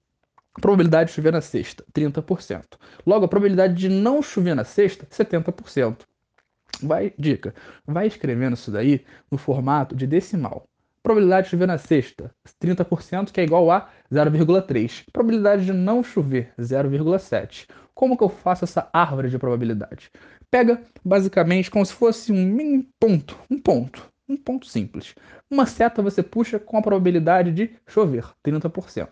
probabilidade 0.60 1.10
de 1.10 1.14
chover 1.14 1.32
na 1.32 1.42
sexta, 1.42 1.84
30%. 1.94 2.64
Logo, 3.06 3.26
a 3.26 3.28
probabilidade 3.28 3.74
de 3.74 3.88
não 3.90 4.22
chover 4.22 4.56
na 4.56 4.64
sexta, 4.64 5.06
70%. 5.06 5.98
Vai, 6.82 7.12
dica, 7.18 7.54
vai 7.86 8.06
escrevendo 8.06 8.54
isso 8.54 8.70
daí 8.70 9.04
no 9.30 9.36
formato 9.36 9.94
de 9.94 10.06
decimal. 10.06 10.66
Probabilidade 11.02 11.44
de 11.44 11.50
chover 11.50 11.68
na 11.68 11.76
sexta, 11.76 12.34
30%, 12.58 13.30
que 13.30 13.40
é 13.40 13.44
igual 13.44 13.70
a 13.70 13.90
0,3. 14.10 15.04
Probabilidade 15.12 15.66
de 15.66 15.72
não 15.72 16.02
chover, 16.02 16.52
0,7. 16.58 17.66
Como 17.94 18.16
que 18.16 18.24
eu 18.24 18.28
faço 18.28 18.64
essa 18.64 18.88
árvore 18.92 19.30
de 19.30 19.38
probabilidade? 19.38 20.10
Pega 20.50 20.82
basicamente 21.04 21.70
como 21.70 21.86
se 21.86 21.92
fosse 21.92 22.32
um 22.32 22.44
mini 22.44 22.88
ponto, 22.98 23.38
um 23.50 23.58
ponto, 23.58 24.10
um 24.28 24.36
ponto 24.36 24.66
simples. 24.66 25.14
Uma 25.50 25.66
seta 25.66 26.02
você 26.02 26.22
puxa 26.22 26.58
com 26.58 26.76
a 26.76 26.82
probabilidade 26.82 27.52
de 27.52 27.70
chover, 27.86 28.24
30%. 28.44 29.08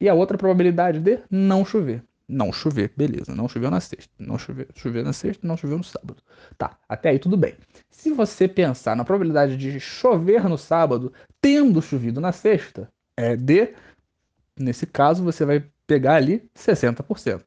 E 0.00 0.08
a 0.08 0.14
outra 0.14 0.36
probabilidade 0.36 1.00
de 1.00 1.20
não 1.30 1.64
chover. 1.64 2.02
Não 2.28 2.52
chover, 2.52 2.92
beleza. 2.94 3.34
Não 3.34 3.48
choveu 3.48 3.70
na 3.70 3.80
sexta. 3.80 4.12
Não 4.18 4.38
choveu, 4.38 4.66
choveu 4.74 5.02
na 5.02 5.14
sexta, 5.14 5.46
não 5.46 5.56
choveu 5.56 5.78
no 5.78 5.84
sábado. 5.84 6.22
Tá, 6.58 6.76
até 6.86 7.08
aí 7.08 7.18
tudo 7.18 7.36
bem. 7.36 7.54
Se 7.90 8.12
você 8.12 8.46
pensar 8.46 8.94
na 8.94 9.04
probabilidade 9.04 9.56
de 9.56 9.80
chover 9.80 10.46
no 10.46 10.58
sábado, 10.58 11.12
tendo 11.40 11.80
chovido 11.80 12.20
na 12.20 12.30
sexta, 12.32 12.88
é 13.16 13.34
de, 13.34 13.74
nesse 14.58 14.86
caso, 14.86 15.24
você 15.24 15.44
vai 15.46 15.64
pegar 15.86 16.16
ali 16.16 16.48
60%. 16.54 17.42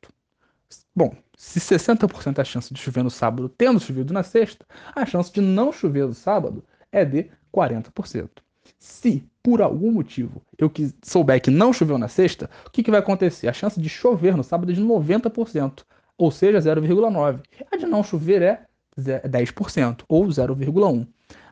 Bom, 0.96 1.16
se 1.38 1.60
60% 1.60 2.38
é 2.38 2.42
a 2.42 2.46
chance 2.46 2.74
de 2.74 2.80
chover 2.80 3.04
no 3.04 3.10
sábado 3.10 3.48
tendo 3.48 3.80
chovido 3.80 4.14
na 4.14 4.24
sexta, 4.24 4.66
a 4.94 5.06
chance 5.06 5.32
de 5.32 5.40
não 5.42 5.72
chover 5.72 6.06
no 6.06 6.14
sábado 6.14 6.64
é 6.92 7.06
de 7.06 7.32
40%. 7.54 8.30
Se, 8.78 9.24
por 9.42 9.62
algum 9.62 9.92
motivo, 9.92 10.42
eu 10.58 10.72
souber 11.04 11.42
que 11.42 11.50
não 11.50 11.72
choveu 11.72 11.98
na 11.98 12.08
sexta, 12.08 12.50
o 12.66 12.70
que, 12.70 12.84
que 12.84 12.92
vai 12.92 13.00
acontecer? 13.00 13.48
A 13.48 13.54
chance 13.54 13.80
de 13.80 13.88
chover 13.88 14.36
no 14.36 14.44
sábado 14.44 14.72
é 14.72 14.76
de 14.76 14.82
90%. 14.82 15.84
ou 16.18 16.30
seja, 16.30 16.60
0,9. 16.60 17.42
A 17.72 17.78
de 17.78 17.86
não 17.86 18.04
chover 18.04 18.42
é 18.42 18.66
10%, 18.98 20.04
ou 20.08 20.26
0,1. 20.26 21.08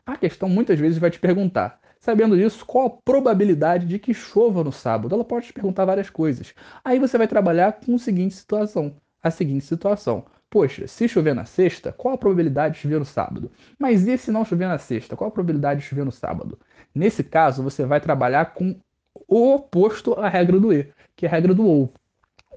A 0.06 0.16
questão 0.16 0.48
muitas 0.48 0.78
vezes 0.78 0.98
vai 0.98 1.10
te 1.10 1.18
perguntar: 1.18 1.80
Sabendo 2.00 2.38
isso, 2.38 2.64
qual 2.64 2.86
a 2.86 2.90
probabilidade 2.90 3.86
de 3.86 3.98
que 3.98 4.14
chova 4.14 4.64
no 4.64 4.72
sábado? 4.72 5.14
Ela 5.14 5.24
pode 5.24 5.46
te 5.46 5.52
perguntar 5.52 5.84
várias 5.84 6.10
coisas. 6.10 6.54
Aí 6.84 6.98
você 6.98 7.18
vai 7.18 7.28
trabalhar 7.28 7.80
com 7.84 7.94
a 7.94 7.98
seguinte 7.98 8.34
situação. 8.34 8.96
A 9.22 9.30
seguinte 9.30 9.64
situação. 9.64 10.24
Poxa, 10.48 10.88
se 10.88 11.06
chover 11.06 11.34
na 11.34 11.44
sexta, 11.44 11.92
qual 11.92 12.14
a 12.14 12.18
probabilidade 12.18 12.74
de 12.74 12.80
chover 12.80 12.98
no 12.98 13.04
sábado? 13.04 13.52
Mas 13.78 14.06
e 14.08 14.18
se 14.18 14.32
não 14.32 14.44
chover 14.44 14.66
na 14.66 14.78
sexta? 14.78 15.14
Qual 15.14 15.28
a 15.28 15.32
probabilidade 15.32 15.80
de 15.80 15.86
chover 15.86 16.04
no 16.04 16.10
sábado? 16.10 16.58
Nesse 16.94 17.22
caso, 17.22 17.62
você 17.62 17.84
vai 17.84 18.00
trabalhar 18.00 18.46
com 18.54 18.74
o 19.28 19.54
oposto 19.54 20.14
à 20.14 20.28
regra 20.28 20.58
do 20.58 20.72
E, 20.72 20.92
que 21.14 21.24
é 21.24 21.28
a 21.28 21.32
regra 21.32 21.54
do 21.54 21.64
ou. 21.64 21.92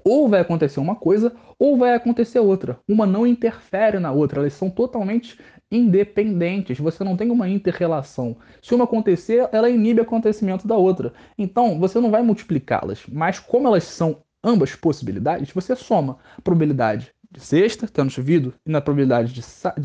Ou 0.04 0.28
vai 0.28 0.40
acontecer 0.40 0.80
uma 0.80 0.96
coisa, 0.96 1.34
ou 1.58 1.76
vai 1.76 1.94
acontecer 1.94 2.40
outra. 2.40 2.78
Uma 2.88 3.06
não 3.06 3.26
interfere 3.26 3.98
na 3.98 4.10
outra, 4.10 4.40
elas 4.40 4.54
são 4.54 4.68
totalmente 4.68 5.38
independentes, 5.70 6.78
você 6.78 7.04
não 7.04 7.16
tem 7.16 7.30
uma 7.30 7.48
interrelação. 7.48 8.36
Se 8.62 8.74
uma 8.74 8.84
acontecer, 8.84 9.48
ela 9.52 9.70
inibe 9.70 10.00
o 10.00 10.04
acontecimento 10.04 10.66
da 10.66 10.76
outra. 10.76 11.12
Então, 11.38 11.78
você 11.78 12.00
não 12.00 12.10
vai 12.10 12.22
multiplicá-las, 12.22 13.04
mas 13.06 13.38
como 13.38 13.68
elas 13.68 13.84
são 13.84 14.23
ambas 14.44 14.76
possibilidades, 14.76 15.50
você 15.52 15.74
soma 15.74 16.18
a 16.36 16.42
probabilidade 16.42 17.12
de 17.34 17.40
sexta 17.40 17.88
tendo 17.88 18.10
chovido 18.10 18.54
e 18.64 18.70
na 18.70 18.80
probabilidade 18.80 19.32
de, 19.32 19.40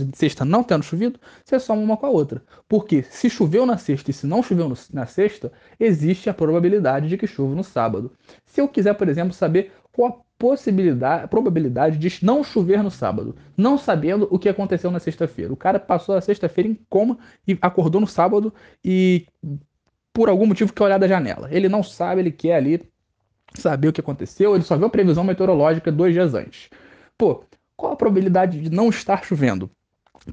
de, 0.05 0.17
sexta 0.17 0.45
não 0.45 0.63
tendo 0.63 0.83
chovido, 0.83 1.19
você 1.43 1.59
soma 1.59 1.81
uma 1.81 1.97
com 1.97 2.05
a 2.05 2.09
outra. 2.09 2.43
Porque 2.67 3.01
se 3.01 3.29
choveu 3.29 3.65
na 3.65 3.77
sexta 3.77 4.11
e 4.11 4.13
se 4.13 4.27
não 4.27 4.43
choveu 4.43 4.69
no, 4.69 4.77
na 4.93 5.07
sexta, 5.07 5.51
existe 5.79 6.29
a 6.29 6.33
probabilidade 6.33 7.09
de 7.09 7.17
que 7.17 7.25
chova 7.25 7.55
no 7.55 7.63
sábado. 7.63 8.11
Se 8.45 8.61
eu 8.61 8.67
quiser, 8.67 8.93
por 8.93 9.09
exemplo, 9.09 9.33
saber 9.33 9.71
qual 9.91 10.09
a 10.09 10.29
possibilidade, 10.37 11.27
probabilidade 11.27 11.97
de 11.97 12.23
não 12.23 12.43
chover 12.43 12.83
no 12.83 12.91
sábado, 12.91 13.35
não 13.57 13.77
sabendo 13.77 14.27
o 14.29 14.37
que 14.37 14.47
aconteceu 14.47 14.91
na 14.91 14.99
sexta-feira. 14.99 15.51
O 15.51 15.57
cara 15.57 15.79
passou 15.79 16.15
a 16.15 16.21
sexta-feira 16.21 16.69
em 16.69 16.77
coma 16.87 17.17
e 17.47 17.57
acordou 17.61 17.99
no 17.99 18.07
sábado 18.07 18.53
e 18.85 19.25
por 20.13 20.29
algum 20.29 20.45
motivo 20.45 20.71
quer 20.71 20.83
olhar 20.83 20.99
da 20.99 21.07
janela. 21.07 21.49
Ele 21.51 21.67
não 21.67 21.81
sabe, 21.81 22.21
ele 22.21 22.31
quer 22.31 22.55
ali 22.55 22.87
saber 23.53 23.87
o 23.87 23.93
que 23.93 24.01
aconteceu, 24.01 24.55
ele 24.55 24.63
só 24.63 24.77
viu 24.77 24.87
a 24.87 24.89
previsão 24.89 25.23
meteorológica 25.23 25.91
dois 25.91 26.13
dias 26.13 26.33
antes. 26.33 26.69
Pô, 27.17 27.43
qual 27.75 27.93
a 27.93 27.95
probabilidade 27.95 28.61
de 28.61 28.69
não 28.69 28.89
estar 28.89 29.23
chovendo? 29.23 29.69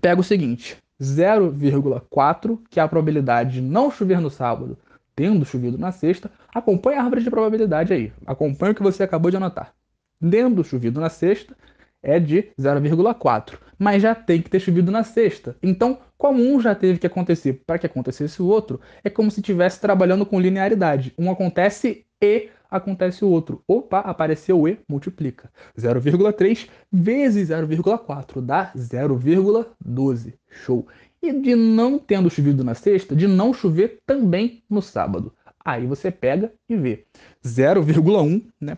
Pega 0.00 0.20
o 0.20 0.24
seguinte, 0.24 0.76
0,4, 1.00 2.58
que 2.68 2.80
é 2.80 2.82
a 2.82 2.88
probabilidade 2.88 3.54
de 3.54 3.60
não 3.60 3.90
chover 3.90 4.20
no 4.20 4.30
sábado, 4.30 4.76
tendo 5.14 5.44
chovido 5.44 5.78
na 5.78 5.92
sexta, 5.92 6.30
acompanha 6.54 7.00
a 7.00 7.04
árvore 7.04 7.22
de 7.22 7.30
probabilidade 7.30 7.92
aí. 7.92 8.12
Acompanha 8.26 8.72
o 8.72 8.74
que 8.74 8.82
você 8.82 9.02
acabou 9.02 9.30
de 9.30 9.36
anotar 9.36 9.72
tendo 10.20 10.64
chovido 10.64 11.00
na 11.00 11.08
sexta, 11.08 11.56
é 12.02 12.18
de 12.18 12.48
0,4. 12.58 13.58
Mas 13.78 14.02
já 14.02 14.14
tem 14.14 14.40
que 14.40 14.50
ter 14.50 14.60
chovido 14.60 14.90
na 14.90 15.02
sexta. 15.02 15.56
Então, 15.62 15.98
como 16.16 16.42
um 16.42 16.60
já 16.60 16.74
teve 16.74 16.98
que 16.98 17.06
acontecer 17.06 17.62
para 17.66 17.78
que 17.78 17.86
acontecesse 17.86 18.40
o 18.40 18.46
outro, 18.46 18.80
é 19.04 19.10
como 19.10 19.30
se 19.30 19.40
estivesse 19.40 19.80
trabalhando 19.80 20.24
com 20.24 20.40
linearidade. 20.40 21.12
Um 21.18 21.30
acontece 21.30 22.06
e 22.22 22.48
acontece 22.70 23.24
o 23.24 23.28
outro. 23.28 23.62
Opa, 23.66 24.00
apareceu 24.00 24.60
o 24.60 24.68
e, 24.68 24.78
multiplica. 24.88 25.50
0,3 25.78 26.68
vezes 26.90 27.50
0,4 27.50 28.40
dá 28.40 28.72
0,12. 28.76 30.34
Show. 30.48 30.86
E 31.22 31.32
de 31.32 31.54
não 31.54 31.98
tendo 31.98 32.30
chovido 32.30 32.62
na 32.62 32.74
sexta, 32.74 33.16
de 33.16 33.26
não 33.26 33.52
chover 33.52 34.00
também 34.06 34.62
no 34.68 34.80
sábado. 34.80 35.32
Aí 35.66 35.84
você 35.84 36.12
pega 36.12 36.52
e 36.68 36.76
vê. 36.76 37.04
0,1% 37.44 38.42
né, 38.60 38.76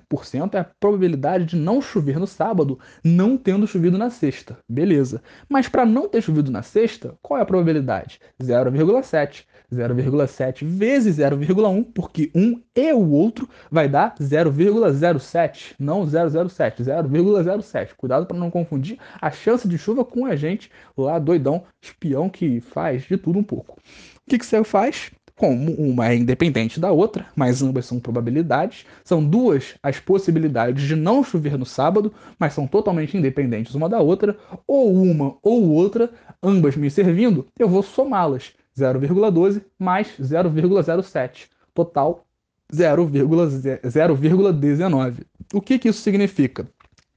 é 0.55 0.59
a 0.59 0.64
probabilidade 0.64 1.44
de 1.44 1.57
não 1.57 1.83
chover 1.83 2.18
no 2.18 2.27
sábado, 2.27 2.79
não 3.05 3.37
tendo 3.37 3.66
chovido 3.66 3.98
na 3.98 4.09
sexta. 4.09 4.59
Beleza. 4.66 5.22
Mas 5.51 5.68
para 5.68 5.85
não 5.85 6.09
ter 6.09 6.22
chovido 6.22 6.51
na 6.51 6.62
sexta, 6.62 7.14
qual 7.20 7.38
é 7.38 7.42
a 7.42 7.46
probabilidade? 7.46 8.18
0,7. 8.42 9.44
0,7 9.73 10.65
vezes 10.65 11.17
0,1, 11.19 11.85
porque 11.95 12.31
um 12.35 12.61
e 12.75 12.93
o 12.93 13.11
outro 13.11 13.49
vai 13.71 13.89
dar 13.89 14.15
0,07, 14.17 15.75
não 15.79 16.07
007, 16.07 16.83
0,07. 16.83 17.91
Cuidado 17.97 18.27
para 18.27 18.39
não 18.39 18.51
confundir 18.51 18.99
a 19.21 19.31
chance 19.31 19.69
de 19.69 19.77
chuva 19.77 20.05
com 20.05 20.27
a 20.27 20.37
gente 20.37 20.71
lá 20.97 21.19
doidão, 21.19 21.65
espião 21.83 22.29
que 22.29 22.61
faz 22.61 23.03
de 23.03 23.17
tudo 23.17 23.39
um 23.39 23.45
pouco. 23.45 23.73
O 23.75 24.31
que, 24.31 24.39
que 24.39 24.47
você 24.47 24.63
faz? 24.65 25.11
como 25.39 25.73
uma 25.75 26.09
é 26.09 26.17
independente 26.17 26.81
da 26.81 26.91
outra, 26.91 27.27
mas 27.35 27.63
ambas 27.63 27.87
são 27.87 28.01
probabilidades. 28.01 28.85
São 29.05 29.25
duas 29.25 29.77
as 29.83 30.01
possibilidades 30.01 30.83
de 30.83 30.97
não 30.97 31.23
chover 31.23 31.57
no 31.57 31.65
sábado, 31.65 32.13
mas 32.39 32.53
são 32.53 32.67
totalmente 32.67 33.17
independentes 33.17 33.75
uma 33.75 33.89
da 33.89 34.01
outra, 34.01 34.37
ou 34.67 34.93
uma 34.93 35.37
ou 35.41 35.71
outra, 35.71 36.11
ambas 36.43 36.77
me 36.77 36.91
servindo, 36.91 37.47
eu 37.57 37.69
vou 37.69 37.83
somá-las. 37.83 38.53
0,12 38.79 39.62
mais 39.79 40.09
0,07. 40.21 41.49
Total 41.75 42.25
0,19. 42.73 45.25
O 45.53 45.61
que, 45.61 45.79
que 45.79 45.88
isso 45.88 46.03
significa? 46.03 46.67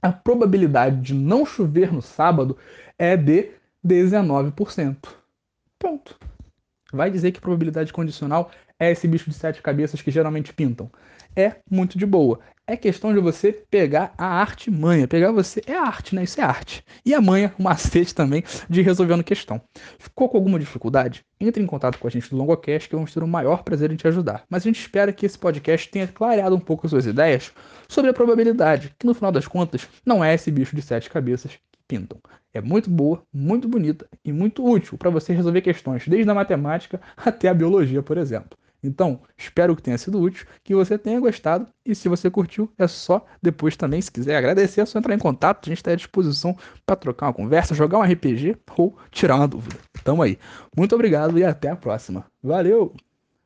A 0.00 0.12
probabilidade 0.12 1.00
de 1.00 1.14
não 1.14 1.46
chover 1.46 1.92
no 1.92 2.02
sábado 2.02 2.56
é 2.98 3.16
de 3.16 3.50
19%. 3.84 4.96
Ponto 5.78 6.18
vai 6.92 7.10
dizer 7.10 7.32
que 7.32 7.40
probabilidade 7.40 7.92
condicional 7.92 8.50
é 8.82 8.90
esse 8.90 9.06
bicho 9.06 9.30
de 9.30 9.36
sete 9.36 9.62
cabeças 9.62 10.02
que 10.02 10.10
geralmente 10.10 10.52
pintam. 10.52 10.90
É 11.36 11.54
muito 11.70 11.96
de 11.96 12.04
boa. 12.04 12.40
É 12.66 12.76
questão 12.76 13.14
de 13.14 13.20
você 13.20 13.52
pegar 13.70 14.12
a 14.18 14.26
arte 14.26 14.72
manha. 14.72 15.06
Pegar 15.06 15.30
você 15.30 15.62
é 15.68 15.74
arte, 15.74 16.16
né? 16.16 16.24
Isso 16.24 16.40
é 16.40 16.44
arte. 16.44 16.84
E 17.06 17.14
a 17.14 17.20
manha, 17.20 17.54
o 17.56 17.62
macete 17.62 18.12
também 18.12 18.42
de 18.68 18.82
resolvendo 18.82 19.22
questão. 19.22 19.60
Ficou 20.00 20.28
com 20.28 20.36
alguma 20.36 20.58
dificuldade? 20.58 21.24
Entre 21.40 21.62
em 21.62 21.66
contato 21.66 21.96
com 21.96 22.08
a 22.08 22.10
gente 22.10 22.28
do 22.28 22.36
Longocast 22.36 22.88
que 22.88 22.96
vamos 22.96 23.14
ter 23.14 23.22
o 23.22 23.28
maior 23.28 23.62
prazer 23.62 23.92
em 23.92 23.96
te 23.96 24.08
ajudar. 24.08 24.44
Mas 24.50 24.64
a 24.64 24.64
gente 24.64 24.80
espera 24.80 25.12
que 25.12 25.26
esse 25.26 25.38
podcast 25.38 25.88
tenha 25.88 26.08
clareado 26.08 26.56
um 26.56 26.60
pouco 26.60 26.88
suas 26.88 27.06
ideias 27.06 27.52
sobre 27.88 28.10
a 28.10 28.14
probabilidade, 28.14 28.92
que 28.98 29.06
no 29.06 29.14
final 29.14 29.30
das 29.30 29.46
contas 29.46 29.88
não 30.04 30.24
é 30.24 30.34
esse 30.34 30.50
bicho 30.50 30.74
de 30.74 30.82
sete 30.82 31.08
cabeças 31.08 31.52
pintam. 31.86 32.18
É 32.52 32.60
muito 32.60 32.90
boa, 32.90 33.22
muito 33.32 33.68
bonita 33.68 34.08
e 34.24 34.32
muito 34.32 34.68
útil 34.68 34.98
para 34.98 35.08
você 35.08 35.32
resolver 35.32 35.62
questões 35.62 36.06
desde 36.08 36.30
a 36.30 36.34
matemática 36.34 37.00
até 37.16 37.48
a 37.48 37.54
biologia, 37.54 38.02
por 38.02 38.18
exemplo. 38.18 38.58
Então, 38.82 39.20
espero 39.38 39.76
que 39.76 39.82
tenha 39.82 39.96
sido 39.96 40.20
útil, 40.20 40.46
que 40.64 40.74
você 40.74 40.98
tenha 40.98 41.20
gostado 41.20 41.66
e 41.86 41.94
se 41.94 42.08
você 42.08 42.30
curtiu, 42.30 42.72
é 42.78 42.88
só 42.88 43.24
depois 43.40 43.76
também, 43.76 44.00
se 44.00 44.10
quiser 44.10 44.36
agradecer, 44.36 44.80
é 44.80 44.86
só 44.86 44.98
entrar 44.98 45.14
em 45.14 45.18
contato, 45.18 45.66
a 45.66 45.68
gente 45.68 45.78
está 45.78 45.92
à 45.92 45.96
disposição 45.96 46.56
para 46.84 46.96
trocar 46.96 47.26
uma 47.26 47.34
conversa, 47.34 47.74
jogar 47.74 47.98
um 47.98 48.02
RPG 48.02 48.56
ou 48.76 48.96
tirar 49.10 49.36
uma 49.36 49.48
dúvida. 49.48 49.76
Tamo 50.02 50.22
aí. 50.22 50.38
Muito 50.76 50.94
obrigado 50.94 51.38
e 51.38 51.44
até 51.44 51.70
a 51.70 51.76
próxima. 51.76 52.24
Valeu! 52.42 52.94